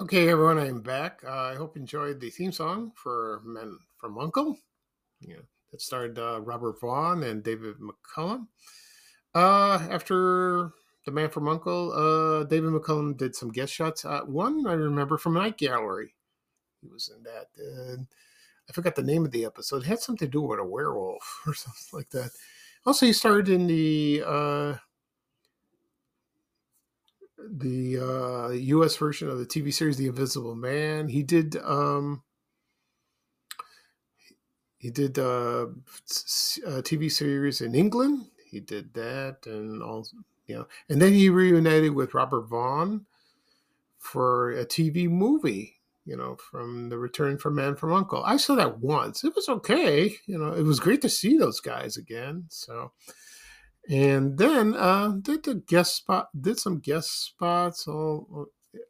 Okay, 0.00 0.28
everyone, 0.28 0.58
I'm 0.58 0.80
back. 0.80 1.22
Uh, 1.24 1.30
I 1.30 1.54
hope 1.54 1.76
you 1.76 1.80
enjoyed 1.80 2.18
the 2.18 2.28
theme 2.28 2.50
song 2.50 2.90
for 2.96 3.40
Men 3.44 3.78
from 3.96 4.18
Uncle. 4.18 4.58
Yeah, 5.20 5.36
that 5.70 5.80
starred 5.80 6.18
uh, 6.18 6.40
Robert 6.40 6.80
Vaughn 6.80 7.22
and 7.22 7.44
David 7.44 7.76
McCallum. 7.76 8.48
Uh, 9.36 9.78
after 9.88 10.72
The 11.06 11.12
Man 11.12 11.30
from 11.30 11.46
Uncle, 11.46 11.92
uh, 11.92 12.42
David 12.42 12.70
McCallum 12.70 13.16
did 13.16 13.36
some 13.36 13.52
guest 13.52 13.72
shots. 13.72 14.04
One 14.26 14.66
I 14.66 14.72
remember 14.72 15.16
from 15.16 15.34
Night 15.34 15.58
Gallery. 15.58 16.16
He 16.82 16.88
was 16.88 17.12
in 17.16 17.22
that. 17.22 17.46
And 17.56 18.08
I 18.68 18.72
forgot 18.72 18.96
the 18.96 19.02
name 19.04 19.24
of 19.24 19.30
the 19.30 19.44
episode. 19.44 19.84
It 19.84 19.86
had 19.86 20.00
something 20.00 20.26
to 20.26 20.32
do 20.32 20.42
with 20.42 20.58
a 20.58 20.64
werewolf 20.64 21.42
or 21.46 21.54
something 21.54 21.90
like 21.92 22.10
that. 22.10 22.32
Also, 22.84 23.06
he 23.06 23.12
starred 23.12 23.48
in 23.48 23.68
the 23.68 24.24
uh, 24.26 24.74
the 27.50 27.98
uh, 27.98 28.48
U.S. 28.50 28.96
version 28.96 29.28
of 29.28 29.38
the 29.38 29.46
TV 29.46 29.72
series 29.72 29.96
The 29.96 30.06
Invisible 30.06 30.54
Man. 30.54 31.08
He 31.08 31.22
did. 31.22 31.56
Um, 31.56 32.22
he 34.78 34.90
did 34.90 35.18
uh, 35.18 35.66
a 36.66 36.82
TV 36.82 37.10
series 37.10 37.60
in 37.60 37.74
England. 37.74 38.26
He 38.44 38.60
did 38.60 38.92
that, 38.94 39.46
and 39.46 39.82
all 39.82 40.06
you 40.46 40.56
know. 40.56 40.66
And 40.88 41.00
then 41.00 41.12
he 41.12 41.30
reunited 41.30 41.94
with 41.94 42.14
Robert 42.14 42.42
Vaughn 42.42 43.06
for 43.98 44.52
a 44.52 44.66
TV 44.66 45.08
movie. 45.08 45.80
You 46.04 46.18
know, 46.18 46.36
from 46.36 46.90
The 46.90 46.98
Return 46.98 47.38
from 47.38 47.54
Man 47.54 47.76
from 47.76 47.94
Uncle. 47.94 48.22
I 48.26 48.36
saw 48.36 48.54
that 48.56 48.78
once. 48.80 49.24
It 49.24 49.34
was 49.34 49.48
okay. 49.48 50.16
You 50.26 50.36
know, 50.36 50.52
it 50.52 50.64
was 50.64 50.78
great 50.78 51.00
to 51.00 51.08
see 51.08 51.38
those 51.38 51.60
guys 51.60 51.96
again. 51.96 52.44
So, 52.50 52.92
and 53.88 54.38
then 54.38 54.74
uh, 54.74 55.08
did 55.20 55.44
the 55.44 55.54
guest 55.54 55.96
spot, 55.96 56.28
did 56.38 56.58
some 56.58 56.78
guest 56.80 57.26
spots 57.26 57.86
all 57.86 58.46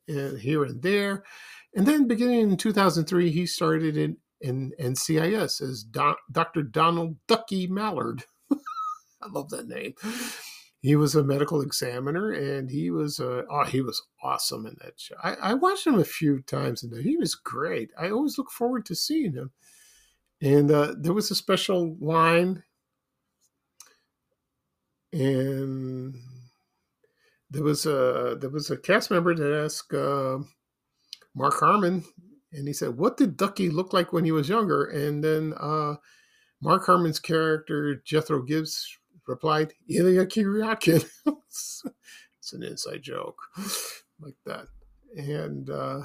uh, 0.08 0.34
here 0.36 0.64
and 0.64 0.82
there, 0.82 1.24
and 1.74 1.86
then 1.86 2.06
beginning 2.06 2.40
in 2.40 2.56
2003, 2.56 3.30
he 3.30 3.46
started 3.46 3.96
in 3.96 4.16
in 4.40 4.72
NCIS 4.78 5.62
as 5.62 5.82
Don, 5.82 6.16
Dr. 6.30 6.62
Donald 6.62 7.16
Ducky 7.26 7.66
Mallard. 7.66 8.24
I 8.52 9.28
love 9.30 9.48
that 9.50 9.66
name. 9.66 9.94
He 10.80 10.96
was 10.96 11.14
a 11.14 11.24
medical 11.24 11.62
examiner, 11.62 12.30
and 12.30 12.70
he 12.70 12.90
was 12.90 13.18
uh, 13.18 13.42
oh, 13.50 13.64
he 13.64 13.80
was 13.80 14.02
awesome 14.22 14.66
in 14.66 14.76
that 14.82 15.00
show. 15.00 15.14
I, 15.22 15.34
I 15.34 15.54
watched 15.54 15.86
him 15.86 15.98
a 15.98 16.04
few 16.04 16.42
times, 16.42 16.82
and 16.82 16.94
he 17.02 17.16
was 17.16 17.34
great. 17.34 17.90
I 17.98 18.10
always 18.10 18.36
look 18.36 18.50
forward 18.50 18.84
to 18.86 18.94
seeing 18.94 19.32
him. 19.32 19.52
And 20.42 20.70
uh, 20.70 20.94
there 20.98 21.14
was 21.14 21.30
a 21.30 21.34
special 21.34 21.96
line, 22.00 22.64
and 25.14 26.16
there 27.50 27.62
was 27.62 27.86
a 27.86 28.36
there 28.40 28.50
was 28.50 28.70
a 28.70 28.76
cast 28.76 29.10
member 29.12 29.32
that 29.34 29.64
asked 29.64 29.94
uh, 29.94 30.38
Mark 31.36 31.54
Harmon, 31.60 32.04
and 32.52 32.66
he 32.66 32.74
said, 32.74 32.98
"What 32.98 33.16
did 33.16 33.36
Ducky 33.36 33.70
look 33.70 33.92
like 33.92 34.12
when 34.12 34.24
he 34.24 34.32
was 34.32 34.48
younger?" 34.48 34.84
And 34.84 35.22
then 35.22 35.54
uh, 35.58 35.94
Mark 36.60 36.84
Harmon's 36.84 37.20
character 37.20 38.02
Jethro 38.04 38.42
Gibbs 38.42 38.98
replied, 39.28 39.74
"Illya 39.88 40.26
Kuryakin." 40.26 41.08
it's 41.46 42.52
an 42.52 42.64
inside 42.64 43.02
joke 43.02 43.38
like 44.18 44.36
that, 44.46 44.66
and 45.16 45.70
uh, 45.70 46.02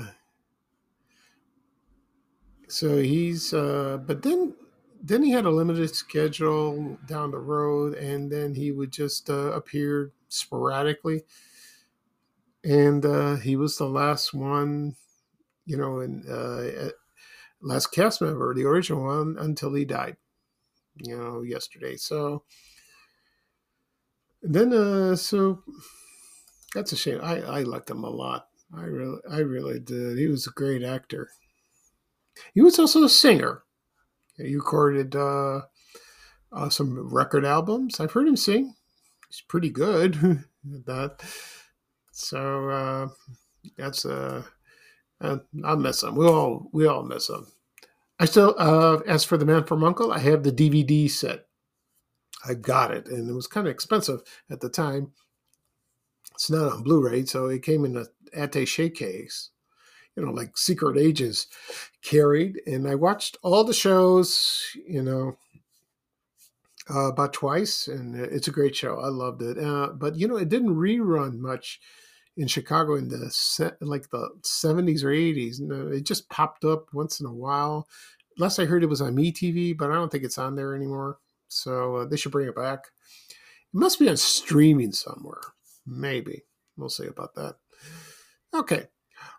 so 2.68 2.98
he's. 2.98 3.56
Uh, 3.56 3.98
but 4.06 4.22
then, 4.22 4.54
then 5.02 5.24
he 5.24 5.32
had 5.32 5.46
a 5.46 5.52
limited 5.52 5.96
schedule 5.96 6.98
down 7.08 7.32
the 7.32 7.40
road, 7.40 7.96
and 7.96 8.32
then 8.32 8.56
he 8.56 8.72
would 8.72 8.92
just 8.92 9.30
uh, 9.30 9.52
appear 9.54 10.12
sporadically, 10.28 11.24
and 12.64 13.06
uh, 13.06 13.36
he 13.36 13.56
was 13.56 13.78
the 13.78 13.90
last 13.90 14.34
one 14.34 14.96
you 15.70 15.78
know, 15.78 16.00
and 16.00 16.28
uh, 16.28 16.90
last 17.62 17.92
cast 17.92 18.24
member, 18.24 18.56
the 18.56 18.66
original 18.66 19.04
one, 19.04 19.36
until 19.38 19.72
he 19.76 19.86
died, 19.86 20.18
you 20.96 21.16
know, 21.16 21.44
yesterday. 21.44 21.96
So 21.96 22.42
then, 24.42 24.74
uh, 24.74 25.16
so 25.16 25.62
that's 26.74 26.92
a 26.92 26.96
shame. 26.96 27.20
I 27.22 27.42
I 27.42 27.62
liked 27.62 27.92
him 27.92 28.04
a 28.04 28.10
lot. 28.10 28.48
I 28.76 28.82
really, 28.82 29.20
I 29.30 29.38
really 29.40 29.80
did. 29.80 30.18
He 30.18 30.26
was 30.26 30.48
a 30.48 30.52
great 30.52 30.82
actor. 30.82 31.30
He 32.56 32.62
was 32.62 32.80
also 32.80 33.04
a 33.04 33.10
singer. 33.10 33.62
He 34.40 34.56
recorded 34.56 35.16
uh, 35.16 35.62
uh, 36.52 36.70
some 36.70 37.14
record 37.14 37.46
albums. 37.46 38.00
I've 38.00 38.12
heard 38.12 38.28
him 38.28 38.38
sing. 38.38 38.74
He's 39.28 39.42
pretty 39.42 39.70
good 39.70 40.16
at 40.74 40.86
that. 40.86 41.22
So 42.12 42.70
uh, 42.70 43.08
that's 43.78 44.06
uh, 44.06 44.44
uh, 45.22 45.38
I'll 45.64 45.78
miss 45.78 46.04
him. 46.04 46.16
We 46.16 46.26
all 46.26 46.70
we 46.72 46.88
all 46.88 47.04
miss 47.04 47.30
him. 47.30 47.48
I 48.20 48.26
still, 48.26 48.54
uh, 48.58 48.98
as 49.08 49.24
for 49.24 49.38
the 49.38 49.46
Man 49.46 49.64
from 49.64 49.84
Uncle, 49.84 50.12
I 50.12 50.20
have 50.20 50.44
the 50.44 50.52
DVD 50.52 51.10
set. 51.10 51.46
I 52.46 52.54
got 52.54 52.92
it, 52.92 53.08
and 53.08 53.30
it 53.30 53.34
was 53.34 53.48
kind 53.48 53.68
of 53.68 53.72
expensive 53.72 54.22
at 54.50 54.60
the 54.60 54.70
time. 54.70 55.12
It's 56.34 56.50
not 56.50 56.72
on 56.72 56.84
Blu-ray, 56.84 57.26
so 57.26 57.48
it 57.48 57.64
came 57.64 57.86
in 57.86 57.98
a 57.98 58.06
attaché 58.38 58.94
case, 58.94 59.52
you 60.20 60.26
know, 60.26 60.32
like 60.32 60.58
secret 60.58 60.98
Ages 60.98 61.48
carried. 62.04 62.62
And 62.66 62.88
I 62.88 62.96
watched 62.96 63.38
all 63.42 63.64
the 63.64 63.74
shows, 63.74 64.62
you 64.88 65.02
know, 65.02 65.38
uh, 66.94 67.12
about 67.12 67.34
twice, 67.34 67.88
and 67.88 68.16
it's 68.16 68.48
a 68.48 68.52
great 68.52 68.76
show. 68.76 69.00
I 69.00 69.08
loved 69.08 69.42
it. 69.42 69.58
Uh, 69.58 69.90
but 69.94 70.18
you 70.18 70.28
know, 70.28 70.38
it 70.38 70.50
didn't 70.50 70.76
rerun 70.76 71.38
much 71.38 71.80
in 72.36 72.48
Chicago 72.48 72.96
in 72.96 73.08
the 73.08 73.32
like 73.82 74.10
the 74.10 74.30
70s 74.42 75.04
or 75.04 75.10
80s. 75.10 75.60
No, 75.60 75.88
it 75.88 76.06
just 76.06 76.30
popped 76.30 76.66
up 76.66 76.88
once 76.94 77.20
in 77.20 77.26
a 77.26 77.34
while. 77.34 77.88
Last 78.38 78.60
I 78.60 78.66
heard, 78.66 78.84
it 78.84 78.90
was 78.90 79.02
on 79.02 79.16
MeTV, 79.16 79.78
but 79.78 79.92
I 79.92 79.96
don't 79.96 80.12
think 80.12 80.24
it's 80.24 80.38
on 80.38 80.56
there 80.56 80.76
anymore. 80.76 81.20
So 81.48 81.98
uh, 81.98 82.06
they 82.06 82.18
should 82.18 82.32
bring 82.32 82.48
it 82.48 82.56
back. 82.56 82.86
It 83.30 83.78
must 83.78 84.00
be 84.00 84.10
on 84.10 84.18
streaming 84.18 84.94
somewhere. 84.94 85.42
Maybe. 85.86 86.44
We'll 86.78 86.90
see 86.90 87.08
about 87.08 87.36
that. 87.36 87.56
Okay. 88.54 88.88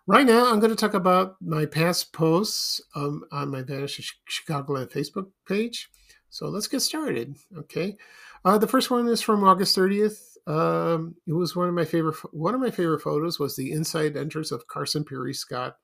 Right 0.07 0.25
now, 0.25 0.51
I'm 0.51 0.59
going 0.59 0.71
to 0.71 0.75
talk 0.75 0.95
about 0.95 1.35
my 1.41 1.65
past 1.65 2.11
posts 2.11 2.81
um, 2.95 3.23
on 3.31 3.51
my 3.51 3.61
Vanish 3.61 4.15
Chicagoland 4.29 4.91
Facebook 4.91 5.27
page. 5.47 5.89
So 6.29 6.47
let's 6.47 6.67
get 6.67 6.79
started. 6.79 7.37
Okay. 7.55 7.97
Uh, 8.43 8.57
the 8.57 8.67
first 8.67 8.89
one 8.89 9.07
is 9.07 9.21
from 9.21 9.43
August 9.43 9.77
30th. 9.77 10.37
Um, 10.47 11.15
it 11.27 11.33
was 11.33 11.55
one 11.55 11.67
of 11.67 11.75
my 11.75 11.85
favorite. 11.85 12.15
One 12.31 12.55
of 12.55 12.61
my 12.61 12.71
favorite 12.71 13.01
photos 13.01 13.39
was 13.39 13.55
the 13.55 13.71
inside 13.71 14.17
entrance 14.17 14.51
of 14.51 14.67
Carson 14.67 15.03
Pirie 15.03 15.35
Scott 15.35 15.75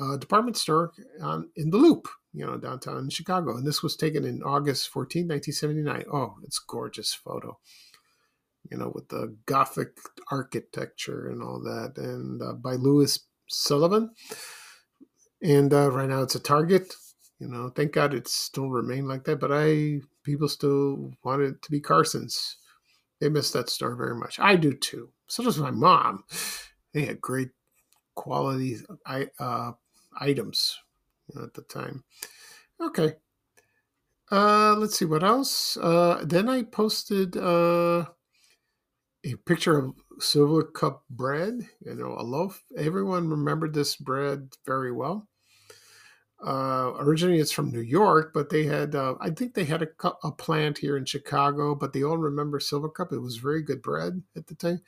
uh, 0.00 0.16
department 0.16 0.56
store 0.56 0.92
on 1.22 1.50
in 1.54 1.70
the 1.70 1.76
Loop, 1.76 2.08
you 2.32 2.44
know, 2.44 2.56
downtown 2.56 3.08
Chicago. 3.10 3.56
And 3.56 3.64
this 3.64 3.82
was 3.82 3.96
taken 3.96 4.24
in 4.24 4.42
August 4.42 4.88
14, 4.88 5.28
1979. 5.28 6.04
Oh, 6.12 6.34
it's 6.42 6.58
gorgeous 6.58 7.14
photo. 7.14 7.58
You 8.70 8.78
know, 8.78 8.90
with 8.94 9.08
the 9.08 9.36
Gothic 9.46 9.98
architecture 10.30 11.28
and 11.28 11.42
all 11.42 11.60
that, 11.60 11.94
and 11.96 12.42
uh, 12.42 12.54
by 12.54 12.74
Louis 12.74 13.18
Sullivan. 13.48 14.10
And 15.42 15.72
uh, 15.72 15.90
right 15.90 16.08
now 16.08 16.22
it's 16.22 16.34
a 16.34 16.40
Target. 16.40 16.94
You 17.38 17.48
know, 17.48 17.68
thank 17.68 17.92
God 17.92 18.14
it 18.14 18.28
still 18.28 18.70
remained 18.70 19.08
like 19.08 19.24
that. 19.24 19.40
But 19.40 19.52
I 19.52 20.00
people 20.22 20.48
still 20.48 21.12
want 21.22 21.42
it 21.42 21.60
to 21.62 21.70
be 21.70 21.80
Carson's. 21.80 22.56
They 23.20 23.28
miss 23.28 23.50
that 23.52 23.68
store 23.68 23.94
very 23.94 24.14
much. 24.14 24.38
I 24.40 24.56
do 24.56 24.72
too. 24.72 25.10
So 25.26 25.42
does 25.42 25.58
my 25.58 25.70
mom. 25.70 26.24
They 26.92 27.06
had 27.06 27.20
great 27.20 27.50
quality 28.14 28.78
uh, 29.06 29.72
items 30.20 30.78
at 31.42 31.54
the 31.54 31.62
time. 31.62 32.04
Okay. 32.80 33.14
Uh, 34.30 34.74
let's 34.76 34.98
see 34.98 35.04
what 35.04 35.22
else. 35.22 35.76
Uh, 35.76 36.22
then 36.24 36.48
I 36.48 36.62
posted 36.62 37.36
uh, 37.36 38.06
a 39.24 39.36
picture 39.36 39.78
of 39.78 39.94
silver 40.18 40.62
cup 40.62 41.04
bread. 41.10 41.68
You 41.84 41.94
know, 41.94 42.16
a 42.18 42.22
loaf. 42.22 42.62
Everyone 42.76 43.28
remembered 43.28 43.74
this 43.74 43.96
bread 43.96 44.50
very 44.66 44.92
well. 44.92 45.28
Uh, 46.44 46.92
originally, 46.98 47.38
it's 47.38 47.52
from 47.52 47.70
New 47.70 47.80
York, 47.80 48.32
but 48.34 48.50
they 48.50 48.64
had, 48.64 48.94
uh, 48.94 49.14
I 49.18 49.30
think 49.30 49.54
they 49.54 49.64
had 49.64 49.82
a, 49.82 49.88
a, 50.22 50.30
plant 50.30 50.76
here 50.76 50.94
in 50.94 51.06
Chicago, 51.06 51.74
but 51.74 51.94
they 51.94 52.02
all 52.02 52.18
remember 52.18 52.60
Silver 52.60 52.90
Cup. 52.90 53.12
It 53.12 53.20
was 53.20 53.38
very 53.38 53.62
good 53.62 53.80
bread 53.80 54.22
at 54.36 54.48
the 54.48 54.54
time. 54.54 54.82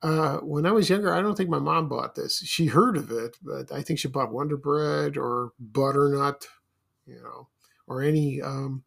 Uh, 0.00 0.38
when 0.38 0.64
I 0.64 0.72
was 0.72 0.88
younger, 0.88 1.12
I 1.12 1.20
don't 1.20 1.36
think 1.36 1.50
my 1.50 1.58
mom 1.58 1.88
bought 1.88 2.14
this. 2.14 2.38
She 2.38 2.66
heard 2.66 2.96
of 2.96 3.10
it, 3.10 3.36
but 3.42 3.70
I 3.70 3.82
think 3.82 3.98
she 3.98 4.08
bought 4.08 4.32
Wonder 4.32 4.56
Bread 4.56 5.18
or 5.18 5.52
Butternut, 5.60 6.46
you 7.06 7.20
know, 7.22 7.48
or 7.86 8.02
any, 8.02 8.40
um, 8.40 8.82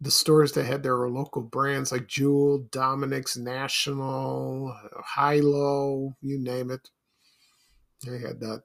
the 0.00 0.10
stores 0.10 0.52
that 0.52 0.64
had 0.64 0.82
their 0.82 1.08
local 1.08 1.42
brands 1.42 1.92
like 1.92 2.06
Jewel, 2.06 2.66
Dominick's, 2.70 3.36
National, 3.36 4.74
Hi-Lo, 5.04 6.16
you 6.22 6.38
name 6.38 6.70
it. 6.70 6.88
They 8.06 8.18
had 8.18 8.40
that. 8.40 8.62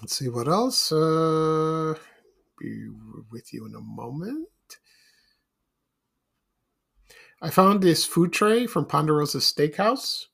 Let's 0.00 0.16
see 0.16 0.28
what 0.28 0.48
else. 0.48 0.90
Uh, 0.90 1.94
be 2.58 2.88
with 3.30 3.52
you 3.52 3.66
in 3.66 3.74
a 3.74 3.80
moment. 3.80 4.48
I 7.42 7.50
found 7.50 7.82
this 7.82 8.06
food 8.06 8.32
tray 8.32 8.66
from 8.66 8.86
Ponderosa 8.86 9.38
Steakhouse, 9.38 10.24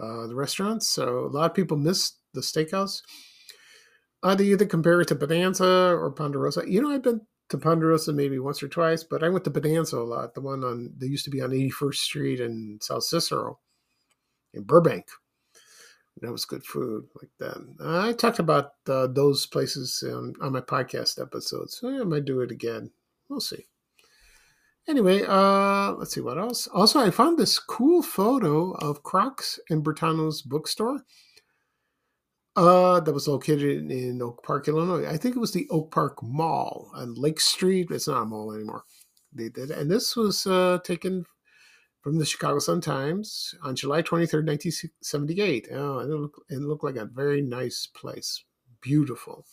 uh, 0.00 0.26
the 0.28 0.34
restaurant. 0.34 0.82
So 0.82 1.26
a 1.26 1.28
lot 1.28 1.50
of 1.50 1.54
people 1.54 1.76
miss 1.76 2.12
the 2.32 2.40
steakhouse. 2.40 3.02
Either 4.24 4.64
compare 4.64 5.02
it 5.02 5.08
to 5.08 5.14
Bonanza 5.14 5.64
or 5.64 6.10
Ponderosa. 6.10 6.64
You 6.66 6.80
know, 6.80 6.90
I've 6.90 7.02
been 7.02 7.20
to 7.48 7.58
Ponderosa 7.58 8.12
maybe 8.12 8.38
once 8.38 8.62
or 8.62 8.68
twice, 8.68 9.04
but 9.04 9.22
I 9.22 9.28
went 9.28 9.44
to 9.44 9.50
Bonanza 9.50 9.98
a 9.98 10.00
lot. 10.00 10.34
The 10.34 10.40
one 10.40 10.64
on 10.64 10.92
they 10.96 11.06
used 11.06 11.24
to 11.24 11.30
be 11.30 11.40
on 11.40 11.50
81st 11.50 11.94
Street 11.94 12.40
and 12.40 12.82
South 12.82 13.04
Cicero 13.04 13.58
in 14.52 14.64
Burbank. 14.64 15.06
That 16.22 16.32
was 16.32 16.46
good 16.46 16.64
food 16.64 17.08
like 17.20 17.30
that. 17.38 17.58
I 17.78 18.14
talked 18.14 18.38
about 18.38 18.72
uh, 18.88 19.06
those 19.06 19.44
places 19.44 20.02
on, 20.06 20.32
on 20.40 20.52
my 20.52 20.62
podcast 20.62 21.20
episodes. 21.20 21.76
So 21.78 21.88
I 21.88 22.04
might 22.04 22.24
do 22.24 22.40
it 22.40 22.50
again. 22.50 22.90
We'll 23.28 23.40
see. 23.40 23.66
Anyway, 24.88 25.24
uh, 25.26 25.92
let's 25.92 26.14
see 26.14 26.20
what 26.20 26.38
else. 26.38 26.68
Also, 26.68 27.00
I 27.00 27.10
found 27.10 27.38
this 27.38 27.58
cool 27.58 28.02
photo 28.02 28.70
of 28.72 29.02
Kroch's 29.02 29.60
and 29.68 29.84
Brentano's 29.84 30.40
bookstore. 30.40 31.00
Uh, 32.56 33.00
that 33.00 33.12
was 33.12 33.28
located 33.28 33.90
in 33.90 34.22
Oak 34.22 34.42
Park, 34.42 34.66
Illinois. 34.66 35.06
I 35.06 35.18
think 35.18 35.36
it 35.36 35.40
was 35.40 35.52
the 35.52 35.68
Oak 35.70 35.90
Park 35.90 36.22
Mall 36.22 36.90
on 36.94 37.12
Lake 37.14 37.38
Street. 37.38 37.90
It's 37.90 38.08
not 38.08 38.22
a 38.22 38.24
mall 38.24 38.52
anymore. 38.52 38.84
They 39.30 39.50
did, 39.50 39.70
and 39.70 39.90
this 39.90 40.16
was 40.16 40.46
uh, 40.46 40.78
taken 40.82 41.26
from 42.00 42.18
the 42.18 42.24
Chicago 42.24 42.58
Sun 42.58 42.80
Times 42.80 43.54
on 43.62 43.76
July 43.76 44.00
23rd, 44.00 44.46
1978. 44.46 45.68
Oh, 45.72 45.98
it 45.98 46.08
looked, 46.08 46.40
it 46.48 46.60
looked 46.60 46.84
like 46.84 46.96
a 46.96 47.04
very 47.04 47.42
nice 47.42 47.88
place. 47.94 48.42
Beautiful. 48.80 49.44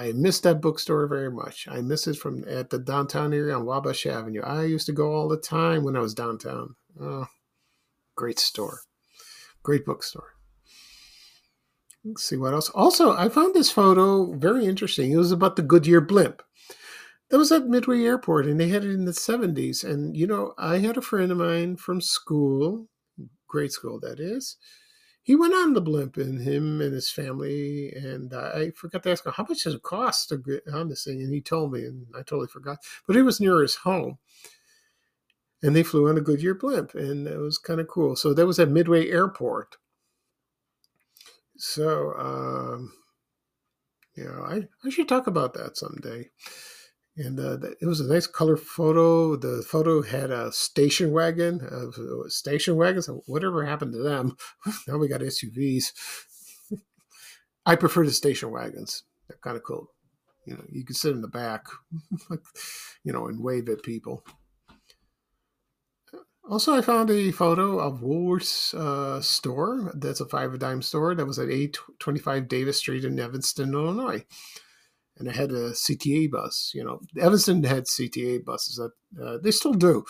I 0.00 0.10
miss 0.12 0.40
that 0.40 0.60
bookstore 0.60 1.06
very 1.06 1.30
much. 1.30 1.68
I 1.70 1.82
miss 1.82 2.08
it 2.08 2.16
from 2.16 2.44
at 2.48 2.70
the 2.70 2.78
downtown 2.80 3.32
area 3.32 3.54
on 3.54 3.64
Wabash 3.64 4.06
Avenue. 4.06 4.42
I 4.42 4.64
used 4.64 4.86
to 4.86 4.92
go 4.92 5.12
all 5.12 5.28
the 5.28 5.36
time 5.36 5.84
when 5.84 5.96
I 5.96 6.00
was 6.00 6.14
downtown. 6.14 6.74
Oh, 7.00 7.26
great 8.16 8.40
store. 8.40 8.80
Great 9.62 9.84
bookstore. 9.84 10.37
Let's 12.08 12.24
see 12.24 12.36
what 12.36 12.54
else. 12.54 12.70
Also, 12.70 13.12
I 13.12 13.28
found 13.28 13.54
this 13.54 13.70
photo 13.70 14.32
very 14.32 14.64
interesting. 14.64 15.12
It 15.12 15.16
was 15.16 15.30
about 15.30 15.56
the 15.56 15.62
Goodyear 15.62 16.00
blimp. 16.00 16.42
That 17.30 17.38
was 17.38 17.52
at 17.52 17.66
Midway 17.66 18.02
Airport, 18.04 18.46
and 18.46 18.58
they 18.58 18.68
had 18.68 18.84
it 18.84 18.94
in 18.94 19.04
the 19.04 19.12
70s. 19.12 19.84
And, 19.84 20.16
you 20.16 20.26
know, 20.26 20.54
I 20.56 20.78
had 20.78 20.96
a 20.96 21.02
friend 21.02 21.30
of 21.30 21.38
mine 21.38 21.76
from 21.76 22.00
school, 22.00 22.88
grade 23.46 23.72
school, 23.72 24.00
that 24.00 24.18
is. 24.18 24.56
He 25.22 25.36
went 25.36 25.52
on 25.52 25.74
the 25.74 25.82
blimp, 25.82 26.16
and 26.16 26.40
him 26.40 26.80
and 26.80 26.94
his 26.94 27.10
family. 27.10 27.92
And 27.92 28.32
I 28.32 28.70
forgot 28.70 29.02
to 29.02 29.10
ask 29.10 29.26
him, 29.26 29.32
how 29.32 29.44
much 29.46 29.64
does 29.64 29.74
it 29.74 29.82
cost 29.82 30.30
to 30.30 30.38
get 30.38 30.62
on 30.72 30.88
this 30.88 31.04
thing? 31.04 31.20
And 31.20 31.34
he 31.34 31.42
told 31.42 31.72
me, 31.72 31.84
and 31.84 32.06
I 32.14 32.20
totally 32.20 32.48
forgot. 32.48 32.78
But 33.06 33.16
it 33.16 33.22
was 33.22 33.40
near 33.40 33.60
his 33.60 33.74
home. 33.76 34.16
And 35.62 35.76
they 35.76 35.82
flew 35.82 36.08
on 36.08 36.16
a 36.16 36.22
Goodyear 36.22 36.54
blimp, 36.54 36.94
and 36.94 37.26
it 37.26 37.36
was 37.36 37.58
kind 37.58 37.80
of 37.80 37.88
cool. 37.88 38.16
So 38.16 38.32
that 38.32 38.46
was 38.46 38.58
at 38.58 38.70
Midway 38.70 39.10
Airport. 39.10 39.76
So, 41.58 42.14
um, 42.16 42.92
you 44.16 44.24
know, 44.24 44.42
I, 44.42 44.62
I 44.84 44.90
should 44.90 45.08
talk 45.08 45.26
about 45.26 45.54
that 45.54 45.76
someday. 45.76 46.30
And 47.16 47.40
uh, 47.40 47.58
it 47.80 47.86
was 47.86 47.98
a 47.98 48.12
nice 48.12 48.28
color 48.28 48.56
photo. 48.56 49.34
The 49.34 49.64
photo 49.68 50.02
had 50.02 50.30
a 50.30 50.52
station 50.52 51.10
wagon, 51.10 51.60
uh, 51.60 52.28
station 52.28 52.76
wagons. 52.76 53.10
Whatever 53.26 53.64
happened 53.64 53.92
to 53.94 53.98
them? 53.98 54.36
now 54.88 54.98
we 54.98 55.08
got 55.08 55.20
SUVs. 55.20 55.92
I 57.66 57.74
prefer 57.74 58.04
the 58.04 58.12
station 58.12 58.52
wagons. 58.52 59.02
They're 59.28 59.38
kind 59.42 59.56
of 59.56 59.64
cool. 59.64 59.88
You 60.46 60.54
know, 60.54 60.64
you 60.70 60.84
can 60.84 60.94
sit 60.94 61.12
in 61.12 61.20
the 61.20 61.28
back, 61.28 61.66
you 63.04 63.12
know, 63.12 63.26
and 63.26 63.42
wave 63.42 63.68
at 63.68 63.82
people. 63.82 64.24
Also, 66.48 66.74
I 66.74 66.80
found 66.80 67.10
a 67.10 67.30
photo 67.30 67.78
of 67.78 68.00
Woolworth's 68.00 68.72
uh, 68.72 69.20
store. 69.20 69.92
That's 69.94 70.20
a 70.20 70.26
five 70.26 70.54
a 70.54 70.58
dime 70.58 70.80
store 70.80 71.14
that 71.14 71.26
was 71.26 71.38
at 71.38 71.50
825 71.50 72.48
Davis 72.48 72.78
Street 72.78 73.04
in 73.04 73.18
Evanston, 73.20 73.74
Illinois. 73.74 74.24
And 75.18 75.28
it 75.28 75.36
had 75.36 75.50
a 75.52 75.72
CTA 75.72 76.30
bus. 76.30 76.72
You 76.74 76.84
know, 76.84 77.00
Evanston 77.20 77.62
had 77.64 77.84
CTA 77.84 78.42
buses 78.42 78.76
that 78.76 79.22
uh, 79.22 79.38
they 79.42 79.50
still 79.50 79.74
do. 79.74 80.04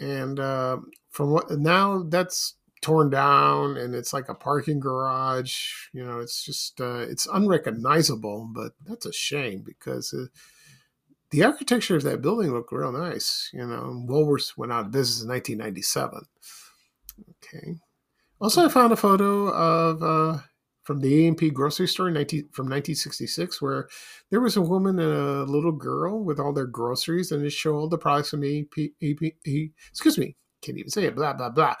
And 0.00 0.40
uh, 0.40 0.78
from 1.10 1.30
what 1.30 1.48
now 1.50 2.02
that's 2.02 2.56
torn 2.80 3.08
down 3.08 3.76
and 3.76 3.94
it's 3.94 4.12
like 4.12 4.28
a 4.28 4.34
parking 4.34 4.80
garage. 4.80 5.86
You 5.92 6.04
know, 6.04 6.18
it's 6.18 6.44
just 6.44 6.80
uh, 6.80 7.06
it's 7.08 7.28
unrecognizable. 7.32 8.50
But 8.52 8.72
that's 8.84 9.06
a 9.06 9.12
shame 9.12 9.62
because 9.64 10.12
uh, 10.12 10.26
the 11.32 11.42
architecture 11.42 11.96
of 11.96 12.02
that 12.02 12.20
building 12.20 12.52
looked 12.52 12.72
real 12.72 12.92
nice. 12.92 13.50
You 13.52 13.66
know, 13.66 14.04
Woolworths 14.06 14.56
went 14.56 14.70
out 14.70 14.86
of 14.86 14.92
business 14.92 15.22
in 15.22 15.28
1997. 15.28 16.20
Okay. 17.42 17.74
Also, 18.40 18.64
I 18.64 18.68
found 18.68 18.92
a 18.92 18.96
photo 18.96 19.48
of 19.48 20.02
uh, 20.02 20.42
from 20.84 21.00
the 21.00 21.26
A&P 21.26 21.50
grocery 21.50 21.88
store 21.88 22.10
19, 22.10 22.50
from 22.52 22.66
1966 22.66 23.62
where 23.62 23.88
there 24.30 24.40
was 24.40 24.56
a 24.56 24.62
woman 24.62 24.98
and 24.98 25.12
a 25.12 25.44
little 25.44 25.72
girl 25.72 26.22
with 26.22 26.38
all 26.38 26.52
their 26.52 26.66
groceries 26.66 27.32
and 27.32 27.44
it 27.44 27.50
showed 27.50 27.76
all 27.76 27.88
the 27.88 27.98
products 27.98 28.30
from 28.30 28.44
A&P, 28.44 28.92
A&P, 29.00 29.72
excuse 29.90 30.18
me, 30.18 30.36
can't 30.60 30.78
even 30.78 30.90
say 30.90 31.04
it, 31.04 31.16
blah, 31.16 31.32
blah, 31.32 31.50
blah. 31.50 31.74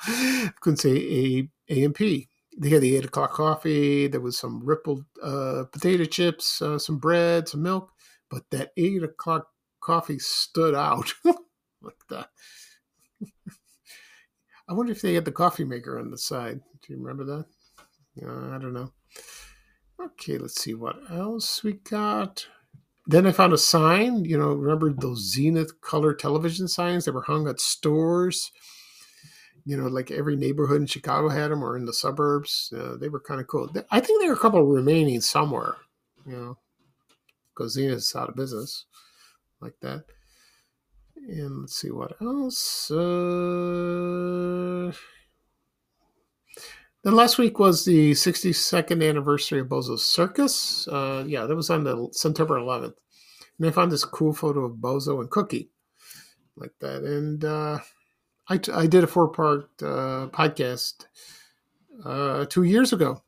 Couldn't 0.60 0.78
say 0.78 0.96
A, 0.96 1.48
A&P. 1.68 2.28
They 2.58 2.70
had 2.70 2.82
the 2.82 2.96
8 2.96 3.04
o'clock 3.06 3.32
coffee. 3.32 4.06
There 4.06 4.20
was 4.20 4.38
some 4.38 4.64
rippled 4.64 5.04
uh, 5.22 5.64
potato 5.72 6.04
chips, 6.04 6.62
uh, 6.62 6.78
some 6.78 6.98
bread, 6.98 7.48
some 7.48 7.62
milk 7.62 7.91
but 8.32 8.48
that 8.50 8.72
eight 8.78 9.02
o'clock 9.02 9.48
coffee 9.82 10.18
stood 10.18 10.74
out 10.74 11.12
like 11.82 11.98
that. 12.08 12.30
I 14.68 14.72
wonder 14.72 14.92
if 14.92 15.02
they 15.02 15.12
had 15.14 15.26
the 15.26 15.32
coffee 15.32 15.64
maker 15.64 15.98
on 15.98 16.10
the 16.10 16.16
side. 16.16 16.60
Do 16.80 16.92
you 16.92 16.98
remember 16.98 17.24
that? 17.24 17.44
Uh, 18.26 18.56
I 18.56 18.58
don't 18.58 18.72
know. 18.72 18.92
Okay, 20.00 20.38
let's 20.38 20.60
see 20.60 20.72
what 20.72 20.96
else 21.10 21.62
we 21.62 21.74
got. 21.74 22.46
Then 23.06 23.26
I 23.26 23.32
found 23.32 23.52
a 23.52 23.58
sign. 23.58 24.24
You 24.24 24.38
know, 24.38 24.52
remember 24.54 24.90
those 24.90 25.30
Zenith 25.30 25.82
color 25.82 26.14
television 26.14 26.68
signs 26.68 27.04
that 27.04 27.12
were 27.12 27.22
hung 27.22 27.46
at 27.48 27.60
stores? 27.60 28.50
You 29.66 29.76
know, 29.76 29.88
like 29.88 30.10
every 30.10 30.36
neighborhood 30.36 30.80
in 30.80 30.86
Chicago 30.86 31.28
had 31.28 31.50
them, 31.50 31.62
or 31.62 31.76
in 31.76 31.84
the 31.84 31.92
suburbs. 31.92 32.72
Uh, 32.76 32.96
they 32.96 33.08
were 33.08 33.20
kind 33.20 33.40
of 33.40 33.46
cool. 33.46 33.70
I 33.90 34.00
think 34.00 34.20
there 34.20 34.30
are 34.30 34.34
a 34.34 34.38
couple 34.38 34.64
remaining 34.64 35.20
somewhere. 35.20 35.76
You 36.26 36.32
know, 36.32 36.58
because 37.54 37.76
Zenith's 37.76 38.16
out 38.16 38.28
of 38.28 38.36
business 38.36 38.86
like 39.60 39.74
that. 39.80 40.04
And 41.16 41.60
let's 41.60 41.76
see 41.76 41.90
what 41.90 42.20
else. 42.20 42.90
Uh, 42.90 44.92
then 47.04 47.14
last 47.14 47.38
week 47.38 47.58
was 47.58 47.84
the 47.84 48.12
62nd 48.12 49.08
anniversary 49.08 49.60
of 49.60 49.68
Bozo's 49.68 50.04
Circus. 50.04 50.88
Uh, 50.88 51.24
yeah, 51.26 51.46
that 51.46 51.56
was 51.56 51.70
on 51.70 51.84
the 51.84 52.08
September 52.12 52.58
11th. 52.58 52.94
And 53.58 53.68
I 53.68 53.70
found 53.70 53.92
this 53.92 54.04
cool 54.04 54.32
photo 54.32 54.64
of 54.64 54.76
Bozo 54.76 55.20
and 55.20 55.30
Cookie 55.30 55.70
like 56.56 56.72
that. 56.80 57.04
And 57.04 57.44
uh, 57.44 57.78
I, 58.48 58.60
I 58.72 58.86
did 58.86 59.04
a 59.04 59.06
four 59.06 59.28
part 59.28 59.70
uh, 59.80 60.28
podcast 60.32 61.06
uh, 62.04 62.46
two 62.46 62.64
years 62.64 62.92
ago 62.92 63.22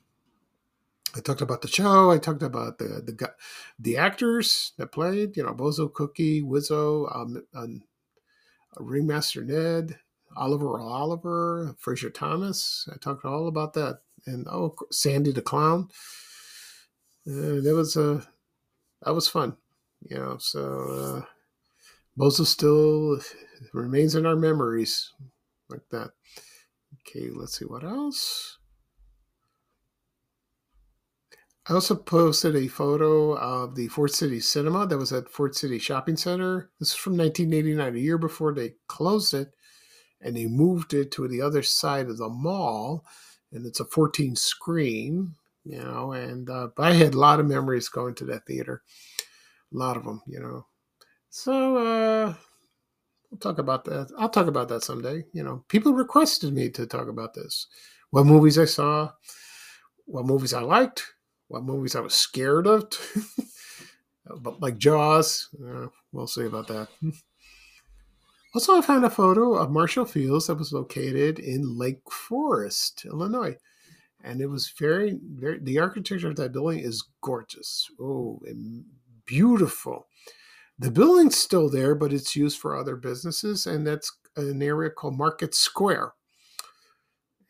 I 1.16 1.20
talked 1.20 1.40
about 1.40 1.62
the 1.62 1.68
show. 1.68 2.11
I 2.11 2.18
talked 2.18 2.42
about 2.42 2.79
the 2.79 3.00
the 3.00 3.33
the 3.79 3.96
actors 3.96 4.72
that 4.79 4.92
played. 4.92 5.37
You 5.37 5.44
know, 5.44 5.55
Bozo 5.55 5.92
Cookie, 5.92 6.42
Wizzo, 6.42 7.14
um, 7.14 7.44
um, 7.55 7.83
Ringmaster 8.79 9.44
Ned, 9.44 9.98
Oliver 10.37 10.81
Oliver, 10.81 11.77
Frazier 11.79 12.11
Thomas. 12.11 12.88
I 12.92 12.96
talked 12.96 13.24
all 13.24 13.46
about 13.46 13.74
that, 13.74 14.00
and 14.27 14.46
oh, 14.48 14.74
Sandy 14.90 15.33
the 15.33 15.42
Clown. 15.42 15.88
Uh, 17.27 17.62
that 17.62 17.74
was 17.74 17.96
a 17.96 18.12
uh, 18.12 18.20
that 19.03 19.14
was 19.14 19.29
fun. 19.29 19.57
You 20.03 20.18
know, 20.18 20.37
so 20.38 20.90
uh, 20.90 21.22
Bozo 22.18 22.44
still 22.44 23.20
remains 23.72 24.14
in 24.14 24.27
our 24.27 24.37
memories 24.37 25.12
like 25.70 25.88
that. 25.90 26.11
Okay, 27.00 27.31
let's 27.31 27.59
see 27.59 27.64
what 27.64 27.85
else. 27.85 28.59
I 31.66 31.72
also 31.72 31.94
posted 31.94 32.57
a 32.57 32.68
photo 32.68 33.38
of 33.38 33.74
the 33.74 33.88
Ford 33.88 34.11
City 34.11 34.38
Cinema 34.38 34.87
that 34.87 34.98
was 34.98 35.14
at 35.14 35.31
Ford 35.31 35.55
City 35.55 35.79
Shopping 35.79 36.16
Center. 36.16 36.70
This 36.79 36.90
is 36.90 36.94
from 36.94 37.16
1989, 37.16 37.96
a 37.96 37.98
year 37.98 38.18
before 38.18 38.53
they 38.53 38.74
closed 38.87 39.33
it, 39.33 39.55
and 40.20 40.37
they 40.37 40.46
moved 40.46 40.92
it 40.92 41.11
to 41.12 41.27
the 41.27 41.40
other 41.40 41.62
side 41.62 42.09
of 42.09 42.18
the 42.18 42.29
mall. 42.29 43.07
And 43.50 43.64
it's 43.64 43.81
a 43.81 43.87
14 43.87 44.37
screen, 44.37 45.37
you 45.64 45.79
know. 45.79 46.12
And 46.12 46.50
uh, 46.50 46.68
I 46.79 46.92
had 46.92 47.14
a 47.14 47.18
lot 47.18 47.40
of 47.40 47.46
memories 47.46 47.88
going 47.88 48.14
to 48.16 48.27
that 48.27 48.44
theater, 48.46 48.83
a 49.72 49.77
lot 49.77 49.96
of 49.96 50.05
them, 50.05 50.20
you 50.27 50.40
know. 50.40 50.66
So 51.31 51.79
uh, 51.79 52.35
we'll 53.31 53.38
talk 53.38 53.57
about 53.59 53.87
that. 53.87 54.12
I'll 54.18 54.29
talk 54.29 54.48
about 54.48 54.68
that 54.68 54.83
someday. 54.83 55.24
You 55.33 55.42
know, 55.42 55.64
people 55.68 55.94
requested 55.94 56.53
me 56.53 56.68
to 56.72 56.87
talk 56.87 57.09
about 57.09 57.33
this. 57.33 57.68
What 58.11 58.27
movies 58.27 58.59
I 58.59 58.66
saw, 58.66 59.12
what 60.05 60.27
movies 60.27 60.53
I 60.53 60.61
liked 60.61 61.13
what 61.48 61.64
movies 61.64 61.94
I 61.94 62.00
was 62.00 62.14
scared 62.14 62.66
of, 62.66 62.88
but 64.40 64.61
like 64.61 64.78
Jaws, 64.78 65.48
uh, 65.64 65.87
we'll 66.12 66.26
see 66.26 66.44
about 66.44 66.68
that. 66.68 66.88
Also, 68.54 68.78
I 68.78 68.83
found 68.83 69.04
a 69.04 69.11
photo 69.11 69.54
of 69.54 69.72
Marshall 69.72 70.04
Fields 70.04 70.46
that 70.46 70.54
was 70.54 70.72
located 70.72 71.40
in 71.40 71.76
Lake 71.76 72.09
Forest, 72.09 73.04
Illinois, 73.04 73.56
and 74.23 74.40
it 74.40 74.46
was 74.46 74.73
very, 74.79 75.18
very. 75.21 75.58
The 75.58 75.81
architecture 75.81 76.29
of 76.29 76.37
that 76.37 76.52
building 76.52 76.79
is 76.79 77.04
gorgeous. 77.21 77.90
Oh, 78.00 78.40
beautiful. 79.27 80.06
The 80.79 80.92
building's 80.92 81.37
still 81.37 81.68
there, 81.68 81.96
but 81.96 82.12
it's 82.12 82.37
used 82.37 82.60
for 82.60 82.77
other 82.77 82.94
businesses, 82.94 83.66
and 83.66 83.85
that's 83.85 84.16
an 84.37 84.62
area 84.62 84.90
called 84.90 85.18
Market 85.18 85.52
Square. 85.52 86.12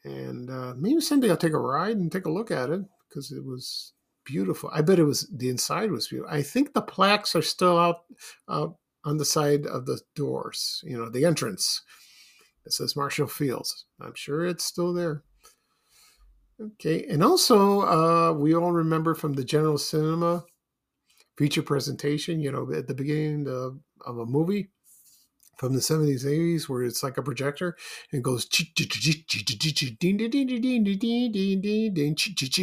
And 0.04 0.48
uh, 0.48 0.72
maybe 0.74 1.02
someday 1.02 1.28
I'll 1.28 1.36
take 1.36 1.52
a 1.52 1.58
ride 1.58 1.98
and 1.98 2.10
take 2.10 2.24
a 2.24 2.32
look 2.32 2.50
at 2.50 2.70
it 2.70 2.80
because 3.14 3.30
it 3.30 3.44
was 3.44 3.92
beautiful. 4.24 4.70
I 4.72 4.82
bet 4.82 4.98
it 4.98 5.04
was 5.04 5.28
the 5.32 5.48
inside 5.48 5.90
was 5.90 6.08
beautiful. 6.08 6.34
I 6.34 6.42
think 6.42 6.72
the 6.72 6.82
plaques 6.82 7.36
are 7.36 7.42
still 7.42 7.78
out, 7.78 8.02
uh, 8.48 8.68
on 9.04 9.18
the 9.18 9.24
side 9.24 9.66
of 9.66 9.86
the 9.86 10.00
doors, 10.14 10.82
you 10.84 10.96
know, 10.98 11.08
the 11.08 11.24
entrance. 11.24 11.82
It 12.66 12.72
says 12.72 12.96
Marshall 12.96 13.26
Fields. 13.26 13.84
I'm 14.00 14.14
sure 14.14 14.46
it's 14.46 14.64
still 14.64 14.92
there. 14.92 15.22
Okay, 16.60 17.04
and 17.06 17.22
also 17.22 17.80
uh, 17.82 18.32
we 18.32 18.54
all 18.54 18.72
remember 18.72 19.14
from 19.14 19.34
the 19.34 19.44
General 19.44 19.76
Cinema 19.76 20.44
feature 21.36 21.62
presentation, 21.62 22.40
you 22.40 22.50
know, 22.50 22.72
at 22.72 22.86
the 22.86 22.94
beginning 22.94 23.46
of, 23.48 23.78
of 24.06 24.18
a 24.18 24.26
movie 24.26 24.70
from 25.56 25.72
the 25.74 25.80
70s 25.80 26.24
80s 26.24 26.68
where 26.68 26.82
it's 26.82 27.02
like 27.02 27.18
a 27.18 27.22
projector 27.22 27.76
and 28.12 28.24
goes 28.24 28.44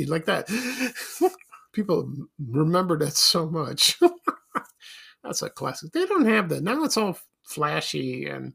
like 0.07 0.25
that 0.25 0.47
people 1.73 2.11
remember 2.49 2.97
that 2.97 3.13
so 3.13 3.49
much 3.49 3.99
that's 5.23 5.41
a 5.41 5.49
classic 5.49 5.91
they 5.91 6.05
don't 6.05 6.25
have 6.27 6.49
that 6.49 6.63
now 6.63 6.83
it's 6.83 6.97
all 6.97 7.17
flashy 7.43 8.25
and 8.25 8.53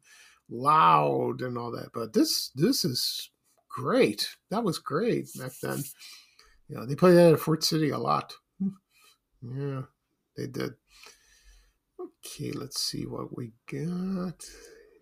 loud 0.49 1.41
and 1.41 1.59
all 1.59 1.70
that 1.72 1.89
but 1.93 2.12
this 2.12 2.51
this 2.55 2.84
is 2.84 3.30
great 3.68 4.28
that 4.51 4.64
was 4.64 4.78
great 4.78 5.26
back 5.39 5.53
then 5.62 5.82
you 6.68 6.76
know 6.76 6.87
they 6.87 6.95
played 6.95 7.14
that 7.14 7.32
at 7.32 7.41
Ford 7.41 7.64
City 7.64 7.91
a 7.91 7.99
lot 7.99 8.32
yeah 9.43 9.82
they 10.37 10.47
did 10.47 10.74
Okay, 12.07 12.52
let's 12.52 12.80
see 12.80 13.04
what 13.07 13.36
we 13.36 13.52
got. 13.70 14.44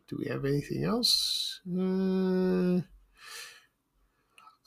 Do 0.08 0.16
we 0.18 0.26
have 0.26 0.44
anything 0.44 0.84
else? 0.84 1.60
Uh, 1.66 2.82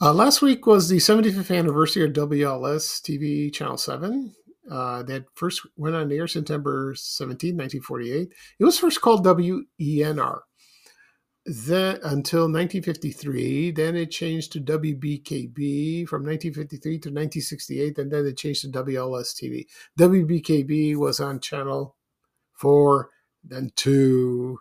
uh, 0.00 0.12
last 0.12 0.42
week 0.42 0.66
was 0.66 0.88
the 0.88 0.98
75th 0.98 1.56
anniversary 1.56 2.04
of 2.04 2.12
WLS 2.12 3.00
TV 3.00 3.52
Channel 3.52 3.76
7. 3.76 4.34
Uh, 4.70 5.02
that 5.04 5.24
first 5.34 5.62
went 5.76 5.96
on 5.96 6.08
the 6.08 6.16
air 6.16 6.28
September 6.28 6.94
17, 6.96 7.56
1948. 7.56 8.32
It 8.58 8.64
was 8.64 8.78
first 8.78 9.00
called 9.00 9.24
WENR. 9.24 10.40
Then 11.46 11.98
until 12.04 12.42
1953, 12.42 13.70
then 13.70 13.96
it 13.96 14.10
changed 14.10 14.52
to 14.52 14.60
WBKB 14.60 16.06
from 16.06 16.22
1953 16.22 16.92
to 16.92 17.08
1968, 17.08 17.98
and 17.98 18.12
then 18.12 18.26
it 18.26 18.36
changed 18.36 18.62
to 18.62 18.68
WLS 18.68 19.34
TV. 19.34 19.64
WBKB 19.98 20.96
was 20.96 21.20
on 21.20 21.40
channel 21.40 21.96
four, 22.58 23.10
then 23.44 23.70
two, 23.76 24.58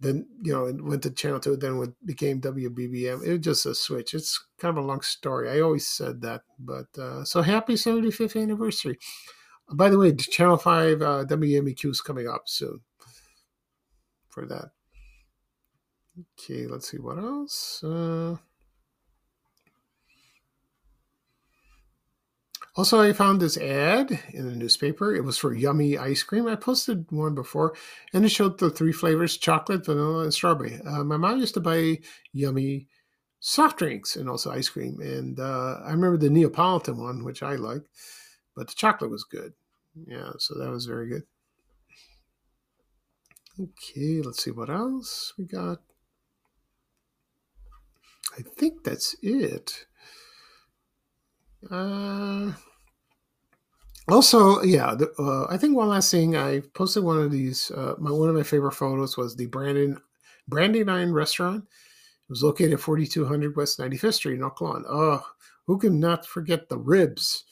then 0.00 0.26
you 0.42 0.52
know 0.52 0.66
it 0.66 0.82
went 0.82 1.02
to 1.02 1.10
channel 1.10 1.40
two, 1.40 1.56
then 1.56 1.80
it 1.82 1.94
became 2.04 2.40
WBBM. 2.40 3.24
It 3.24 3.32
was 3.32 3.40
just 3.40 3.66
a 3.66 3.74
switch. 3.74 4.14
It's 4.14 4.44
kind 4.58 4.76
of 4.76 4.84
a 4.84 4.86
long 4.86 5.00
story. 5.00 5.50
I 5.50 5.60
always 5.60 5.86
said 5.86 6.20
that, 6.22 6.42
but 6.58 6.86
uh, 6.98 7.24
so 7.24 7.42
happy 7.42 7.74
75th 7.74 8.40
anniversary. 8.40 8.98
By 9.72 9.90
the 9.90 9.98
way, 9.98 10.14
Channel 10.14 10.56
Five 10.56 11.02
uh, 11.02 11.24
WMAQ 11.26 11.90
is 11.90 12.00
coming 12.00 12.28
up 12.28 12.42
soon 12.46 12.80
for 14.28 14.46
that. 14.46 14.70
Okay, 16.40 16.66
let's 16.66 16.90
see 16.90 16.98
what 16.98 17.18
else. 17.18 17.82
Uh, 17.84 18.36
Also, 22.78 23.00
I 23.00 23.12
found 23.12 23.40
this 23.40 23.56
ad 23.56 24.20
in 24.32 24.46
the 24.46 24.54
newspaper. 24.54 25.12
It 25.12 25.24
was 25.24 25.36
for 25.36 25.52
yummy 25.52 25.98
ice 25.98 26.22
cream. 26.22 26.46
I 26.46 26.54
posted 26.54 27.10
one 27.10 27.34
before, 27.34 27.74
and 28.12 28.24
it 28.24 28.28
showed 28.28 28.60
the 28.60 28.70
three 28.70 28.92
flavors 28.92 29.36
chocolate, 29.36 29.84
vanilla, 29.84 30.22
and 30.22 30.32
strawberry. 30.32 30.80
Uh, 30.86 31.02
my 31.02 31.16
mom 31.16 31.40
used 31.40 31.54
to 31.54 31.60
buy 31.60 31.98
yummy 32.32 32.86
soft 33.40 33.80
drinks 33.80 34.14
and 34.14 34.30
also 34.30 34.52
ice 34.52 34.68
cream. 34.68 35.00
And 35.00 35.40
uh, 35.40 35.80
I 35.84 35.90
remember 35.90 36.16
the 36.16 36.30
Neapolitan 36.30 37.02
one, 37.02 37.24
which 37.24 37.42
I 37.42 37.56
like, 37.56 37.82
but 38.54 38.68
the 38.68 38.74
chocolate 38.76 39.10
was 39.10 39.24
good. 39.24 39.54
Yeah, 40.06 40.30
so 40.38 40.54
that 40.56 40.70
was 40.70 40.86
very 40.86 41.08
good. 41.08 41.24
Okay, 43.58 44.22
let's 44.22 44.44
see 44.44 44.52
what 44.52 44.70
else 44.70 45.34
we 45.36 45.46
got. 45.46 45.78
I 48.38 48.42
think 48.42 48.84
that's 48.84 49.16
it. 49.20 49.86
Uh, 51.68 52.52
also, 54.08 54.62
yeah, 54.62 54.94
the, 54.94 55.12
uh, 55.18 55.46
I 55.52 55.58
think 55.58 55.76
one 55.76 55.88
last 55.88 56.10
thing 56.10 56.36
I 56.36 56.60
posted 56.74 57.04
one 57.04 57.20
of 57.20 57.30
these. 57.30 57.70
Uh, 57.70 57.94
my 57.98 58.10
one 58.10 58.28
of 58.28 58.34
my 58.34 58.42
favorite 58.42 58.72
photos 58.72 59.16
was 59.16 59.36
the 59.36 59.46
Brandon 59.46 60.00
Branding 60.46 60.88
Iron 60.88 61.12
Restaurant. 61.12 61.64
It 61.64 62.30
was 62.30 62.42
located 62.42 62.74
at 62.74 62.80
4200 62.80 63.56
West 63.56 63.78
95th 63.78 64.14
Street 64.14 64.34
in 64.36 64.42
Oak 64.42 64.60
Lawn. 64.60 64.84
Oh, 64.88 65.24
who 65.66 65.78
can 65.78 66.00
not 66.00 66.26
forget 66.26 66.68
the 66.68 66.78
ribs, 66.78 67.44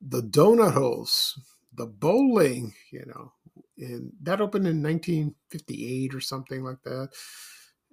the 0.00 0.22
donut 0.22 0.72
holes, 0.72 1.38
the 1.74 1.86
bowling? 1.86 2.74
You 2.90 3.06
know, 3.06 3.32
and 3.78 4.12
that 4.22 4.40
opened 4.40 4.66
in 4.66 4.82
1958 4.82 6.14
or 6.14 6.20
something 6.20 6.64
like 6.64 6.82
that, 6.84 7.10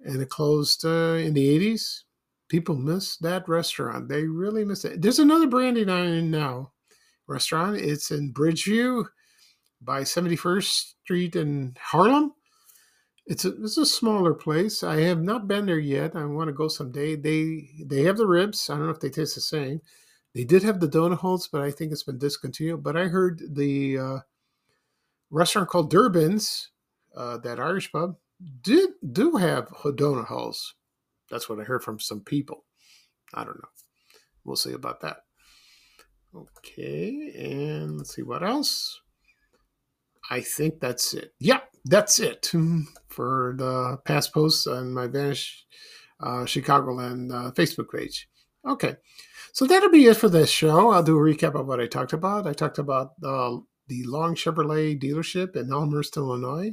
and 0.04 0.20
it 0.20 0.30
closed 0.30 0.84
uh, 0.84 1.14
in 1.14 1.34
the 1.34 1.58
80s. 1.58 2.02
People 2.48 2.74
miss 2.74 3.16
that 3.18 3.48
restaurant. 3.48 4.08
They 4.08 4.24
really 4.24 4.64
miss 4.64 4.84
it. 4.84 5.00
There's 5.00 5.18
another 5.18 5.46
Branding 5.46 5.88
Iron 5.88 6.30
now 6.30 6.72
restaurant. 7.26 7.76
It's 7.76 8.10
in 8.10 8.32
Bridgeview 8.32 9.06
by 9.80 10.02
71st 10.02 10.94
Street 11.02 11.36
in 11.36 11.76
Harlem. 11.80 12.32
It's 13.26 13.44
a 13.46 13.54
it's 13.62 13.78
a 13.78 13.86
smaller 13.86 14.34
place. 14.34 14.82
I 14.82 15.00
have 15.00 15.22
not 15.22 15.48
been 15.48 15.64
there 15.64 15.78
yet. 15.78 16.14
I 16.14 16.24
want 16.26 16.48
to 16.48 16.52
go 16.52 16.68
someday. 16.68 17.16
They 17.16 17.70
they 17.82 18.02
have 18.02 18.18
the 18.18 18.26
ribs. 18.26 18.68
I 18.68 18.74
don't 18.76 18.84
know 18.84 18.92
if 18.92 19.00
they 19.00 19.08
taste 19.08 19.34
the 19.34 19.40
same. 19.40 19.80
They 20.34 20.44
did 20.44 20.62
have 20.64 20.80
the 20.80 20.88
donut 20.88 21.18
holes, 21.18 21.48
but 21.48 21.62
I 21.62 21.70
think 21.70 21.92
it's 21.92 22.02
been 22.02 22.18
discontinued. 22.18 22.82
But 22.82 22.96
I 22.96 23.04
heard 23.04 23.40
the 23.54 23.98
uh, 23.98 24.18
restaurant 25.30 25.68
called 25.68 25.90
Durbin's, 25.90 26.70
uh, 27.16 27.38
that 27.38 27.60
Irish 27.60 27.92
pub, 27.92 28.16
did 28.60 28.90
do 29.12 29.36
have 29.36 29.68
donut 29.68 30.26
holes. 30.26 30.74
That's 31.30 31.48
what 31.48 31.60
I 31.60 31.64
heard 31.64 31.84
from 31.84 32.00
some 32.00 32.20
people. 32.20 32.64
I 33.32 33.44
don't 33.44 33.56
know. 33.56 33.68
We'll 34.44 34.56
see 34.56 34.72
about 34.72 35.00
that. 35.00 35.23
Okay, 36.34 37.32
and 37.38 37.98
let's 37.98 38.14
see 38.14 38.22
what 38.22 38.42
else. 38.42 39.00
I 40.30 40.40
think 40.40 40.80
that's 40.80 41.14
it. 41.14 41.32
Yeah, 41.38 41.60
that's 41.84 42.18
it 42.18 42.50
for 43.08 43.54
the 43.56 43.98
past 44.04 44.32
posts 44.32 44.66
on 44.66 44.92
my 44.92 45.06
Vanish 45.06 45.64
uh, 46.20 46.44
Chicagoland 46.44 47.32
uh, 47.32 47.52
Facebook 47.52 47.90
page. 47.92 48.28
Okay, 48.66 48.96
so 49.52 49.66
that'll 49.66 49.90
be 49.90 50.06
it 50.06 50.16
for 50.16 50.28
this 50.28 50.50
show. 50.50 50.90
I'll 50.90 51.02
do 51.02 51.16
a 51.16 51.20
recap 51.20 51.54
of 51.54 51.66
what 51.66 51.80
I 51.80 51.86
talked 51.86 52.14
about. 52.14 52.46
I 52.46 52.52
talked 52.52 52.78
about 52.78 53.12
uh, 53.22 53.58
the 53.86 54.04
Long 54.04 54.34
Chevrolet 54.34 55.00
dealership 55.00 55.54
in 55.54 55.70
Elmhurst, 55.70 56.16
Illinois, 56.16 56.72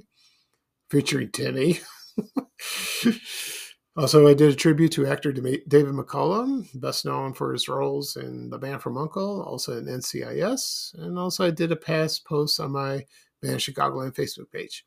featuring 0.89 1.31
Timmy. 1.31 1.81
Also, 3.97 4.25
I 4.25 4.33
did 4.33 4.53
a 4.53 4.55
tribute 4.55 4.93
to 4.93 5.05
actor 5.05 5.33
David 5.33 5.67
McCallum, 5.67 6.65
best 6.79 7.05
known 7.05 7.33
for 7.33 7.51
his 7.51 7.67
roles 7.67 8.15
in 8.15 8.49
The 8.49 8.57
Man 8.57 8.79
from 8.79 8.95
U.N.C.L.E., 8.95 9.43
also 9.43 9.77
in 9.77 9.85
NCIS, 9.85 10.93
and 10.97 11.19
also 11.19 11.45
I 11.45 11.51
did 11.51 11.73
a 11.73 11.75
past 11.75 12.25
post 12.25 12.61
on 12.61 12.71
my 12.71 13.03
Band 13.41 13.59
Chicagoland 13.59 14.15
Facebook 14.15 14.49
page. 14.49 14.85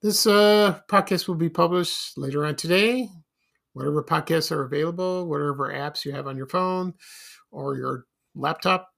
This 0.00 0.26
uh, 0.26 0.80
podcast 0.88 1.28
will 1.28 1.34
be 1.34 1.50
published 1.50 2.16
later 2.16 2.46
on 2.46 2.56
today. 2.56 3.08
Whatever 3.74 4.02
podcasts 4.02 4.50
are 4.50 4.62
available, 4.62 5.28
whatever 5.28 5.70
apps 5.70 6.06
you 6.06 6.12
have 6.12 6.26
on 6.26 6.38
your 6.38 6.46
phone 6.46 6.94
or 7.50 7.76
your 7.76 8.06
laptop, 8.34 8.88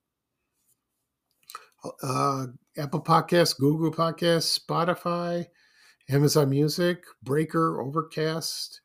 uh, 2.03 2.47
Apple 2.77 3.03
Podcasts, 3.03 3.59
Google 3.59 3.91
Podcasts, 3.91 4.59
Spotify, 4.59 5.47
Amazon 6.09 6.51
Music, 6.51 7.05
Breaker, 7.23 7.81
Overcast, 7.81 8.81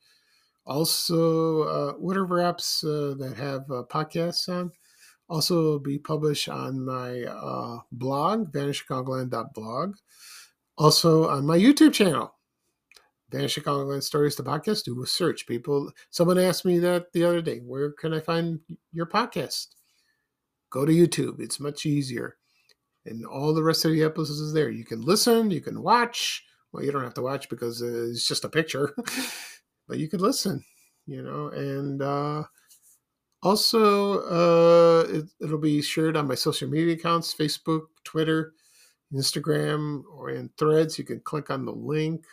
also 0.65 1.63
uh, 1.63 1.93
whatever 1.93 2.37
apps 2.37 2.83
uh, 2.83 3.15
that 3.17 3.37
have 3.37 3.61
uh, 3.71 3.83
podcasts 3.89 4.49
on. 4.49 4.71
Also 5.29 5.79
be 5.79 5.97
published 5.97 6.49
on 6.49 6.83
my 6.83 7.23
uh, 7.23 7.79
blog, 7.91 8.51
vanishchicagoland.blog. 8.51 9.95
Also 10.77 11.29
on 11.29 11.45
my 11.45 11.57
YouTube 11.57 11.93
channel, 11.93 12.33
Vanish 13.29 13.57
Chicagoland 13.57 14.03
Stories, 14.03 14.35
the 14.35 14.43
podcast. 14.43 14.83
Do 14.83 15.01
a 15.01 15.07
search. 15.07 15.47
People, 15.47 15.91
someone 16.09 16.37
asked 16.37 16.65
me 16.65 16.79
that 16.79 17.13
the 17.13 17.23
other 17.23 17.41
day. 17.41 17.59
Where 17.59 17.91
can 17.91 18.13
I 18.13 18.19
find 18.19 18.59
your 18.91 19.05
podcast? 19.05 19.67
Go 20.69 20.85
to 20.85 20.91
YouTube. 20.91 21.39
It's 21.39 21.59
much 21.59 21.85
easier. 21.85 22.37
And 23.05 23.25
all 23.25 23.53
the 23.53 23.63
rest 23.63 23.85
of 23.85 23.91
the 23.91 24.03
episodes 24.03 24.39
is 24.39 24.53
there. 24.53 24.69
You 24.69 24.83
can 24.83 25.01
listen, 25.01 25.49
you 25.49 25.61
can 25.61 25.81
watch, 25.81 26.43
well, 26.71 26.83
you 26.83 26.91
don't 26.91 27.03
have 27.03 27.13
to 27.15 27.21
watch 27.21 27.49
because 27.49 27.81
it's 27.81 28.27
just 28.27 28.45
a 28.45 28.49
picture, 28.49 28.93
but 29.87 29.99
you 29.99 30.07
could 30.07 30.21
listen, 30.21 30.63
you 31.05 31.21
know, 31.21 31.47
and 31.47 32.01
uh, 32.01 32.43
also 33.43 34.21
uh, 34.21 35.05
it, 35.09 35.25
it'll 35.41 35.57
be 35.57 35.81
shared 35.81 36.15
on 36.15 36.27
my 36.27 36.35
social 36.35 36.69
media 36.69 36.93
accounts 36.93 37.33
Facebook, 37.33 37.87
Twitter, 38.03 38.53
Instagram, 39.13 40.03
or 40.15 40.29
in 40.29 40.49
threads. 40.57 40.97
You 40.97 41.03
can 41.03 41.19
click 41.19 41.49
on 41.49 41.65
the 41.65 41.73
link, 41.73 42.25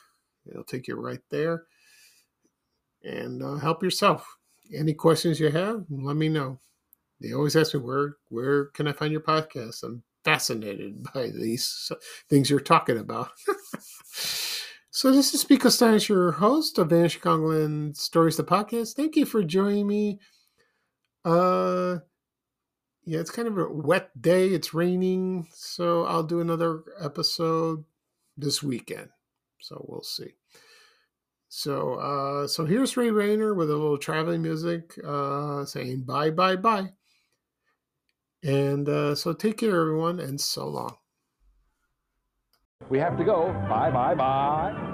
it'll 0.48 0.64
take 0.64 0.86
you 0.86 0.94
right 0.94 1.22
there 1.30 1.64
and 3.02 3.42
uh, 3.42 3.56
help 3.56 3.82
yourself. 3.82 4.36
Any 4.74 4.92
questions 4.92 5.40
you 5.40 5.50
have, 5.50 5.84
let 5.88 6.16
me 6.16 6.28
know. 6.28 6.60
They 7.20 7.32
always 7.32 7.56
ask 7.56 7.74
me 7.74 7.80
where 7.80 8.16
where 8.28 8.66
can 8.66 8.86
I 8.86 8.92
find 8.92 9.10
your 9.10 9.22
podcast. 9.22 9.82
I'm 9.82 10.02
fascinated 10.24 11.02
by 11.14 11.30
these 11.30 11.90
things 12.28 12.50
you're 12.50 12.60
talking 12.60 12.98
about. 12.98 13.30
so 14.90 15.12
this 15.12 15.34
is 15.34 15.44
Pete 15.44 15.60
Kastanes, 15.60 16.08
your 16.08 16.32
host 16.32 16.78
of 16.78 16.90
Vanishing 16.90 17.20
Chicagoland 17.20 17.96
Stories, 17.96 18.36
the 18.36 18.44
podcast. 18.44 18.94
Thank 18.94 19.16
you 19.16 19.26
for 19.26 19.42
joining 19.42 19.86
me. 19.86 20.20
Uh, 21.24 21.98
yeah, 23.04 23.20
it's 23.20 23.30
kind 23.30 23.48
of 23.48 23.56
a 23.58 23.68
wet 23.68 24.10
day. 24.20 24.48
It's 24.48 24.74
raining, 24.74 25.48
so 25.52 26.04
I'll 26.04 26.22
do 26.22 26.40
another 26.40 26.82
episode 27.00 27.84
this 28.36 28.62
weekend. 28.62 29.08
So 29.60 29.84
we'll 29.88 30.02
see. 30.02 30.34
So, 31.48 31.94
uh, 31.94 32.46
so 32.46 32.66
here's 32.66 32.96
Ray 32.96 33.10
Rayner 33.10 33.54
with 33.54 33.70
a 33.70 33.76
little 33.76 33.96
traveling 33.96 34.42
music, 34.42 34.98
uh, 35.02 35.64
saying 35.64 36.02
bye, 36.02 36.30
bye, 36.30 36.56
bye. 36.56 36.92
And 38.42 38.88
uh, 38.88 39.14
so 39.14 39.32
take 39.32 39.58
care, 39.58 39.80
everyone, 39.80 40.20
and 40.20 40.40
so 40.40 40.68
long. 40.68 40.96
We 42.88 42.98
have 42.98 43.18
to 43.18 43.24
go. 43.24 43.52
Bye, 43.68 43.90
bye, 43.90 44.14
bye. 44.14 44.87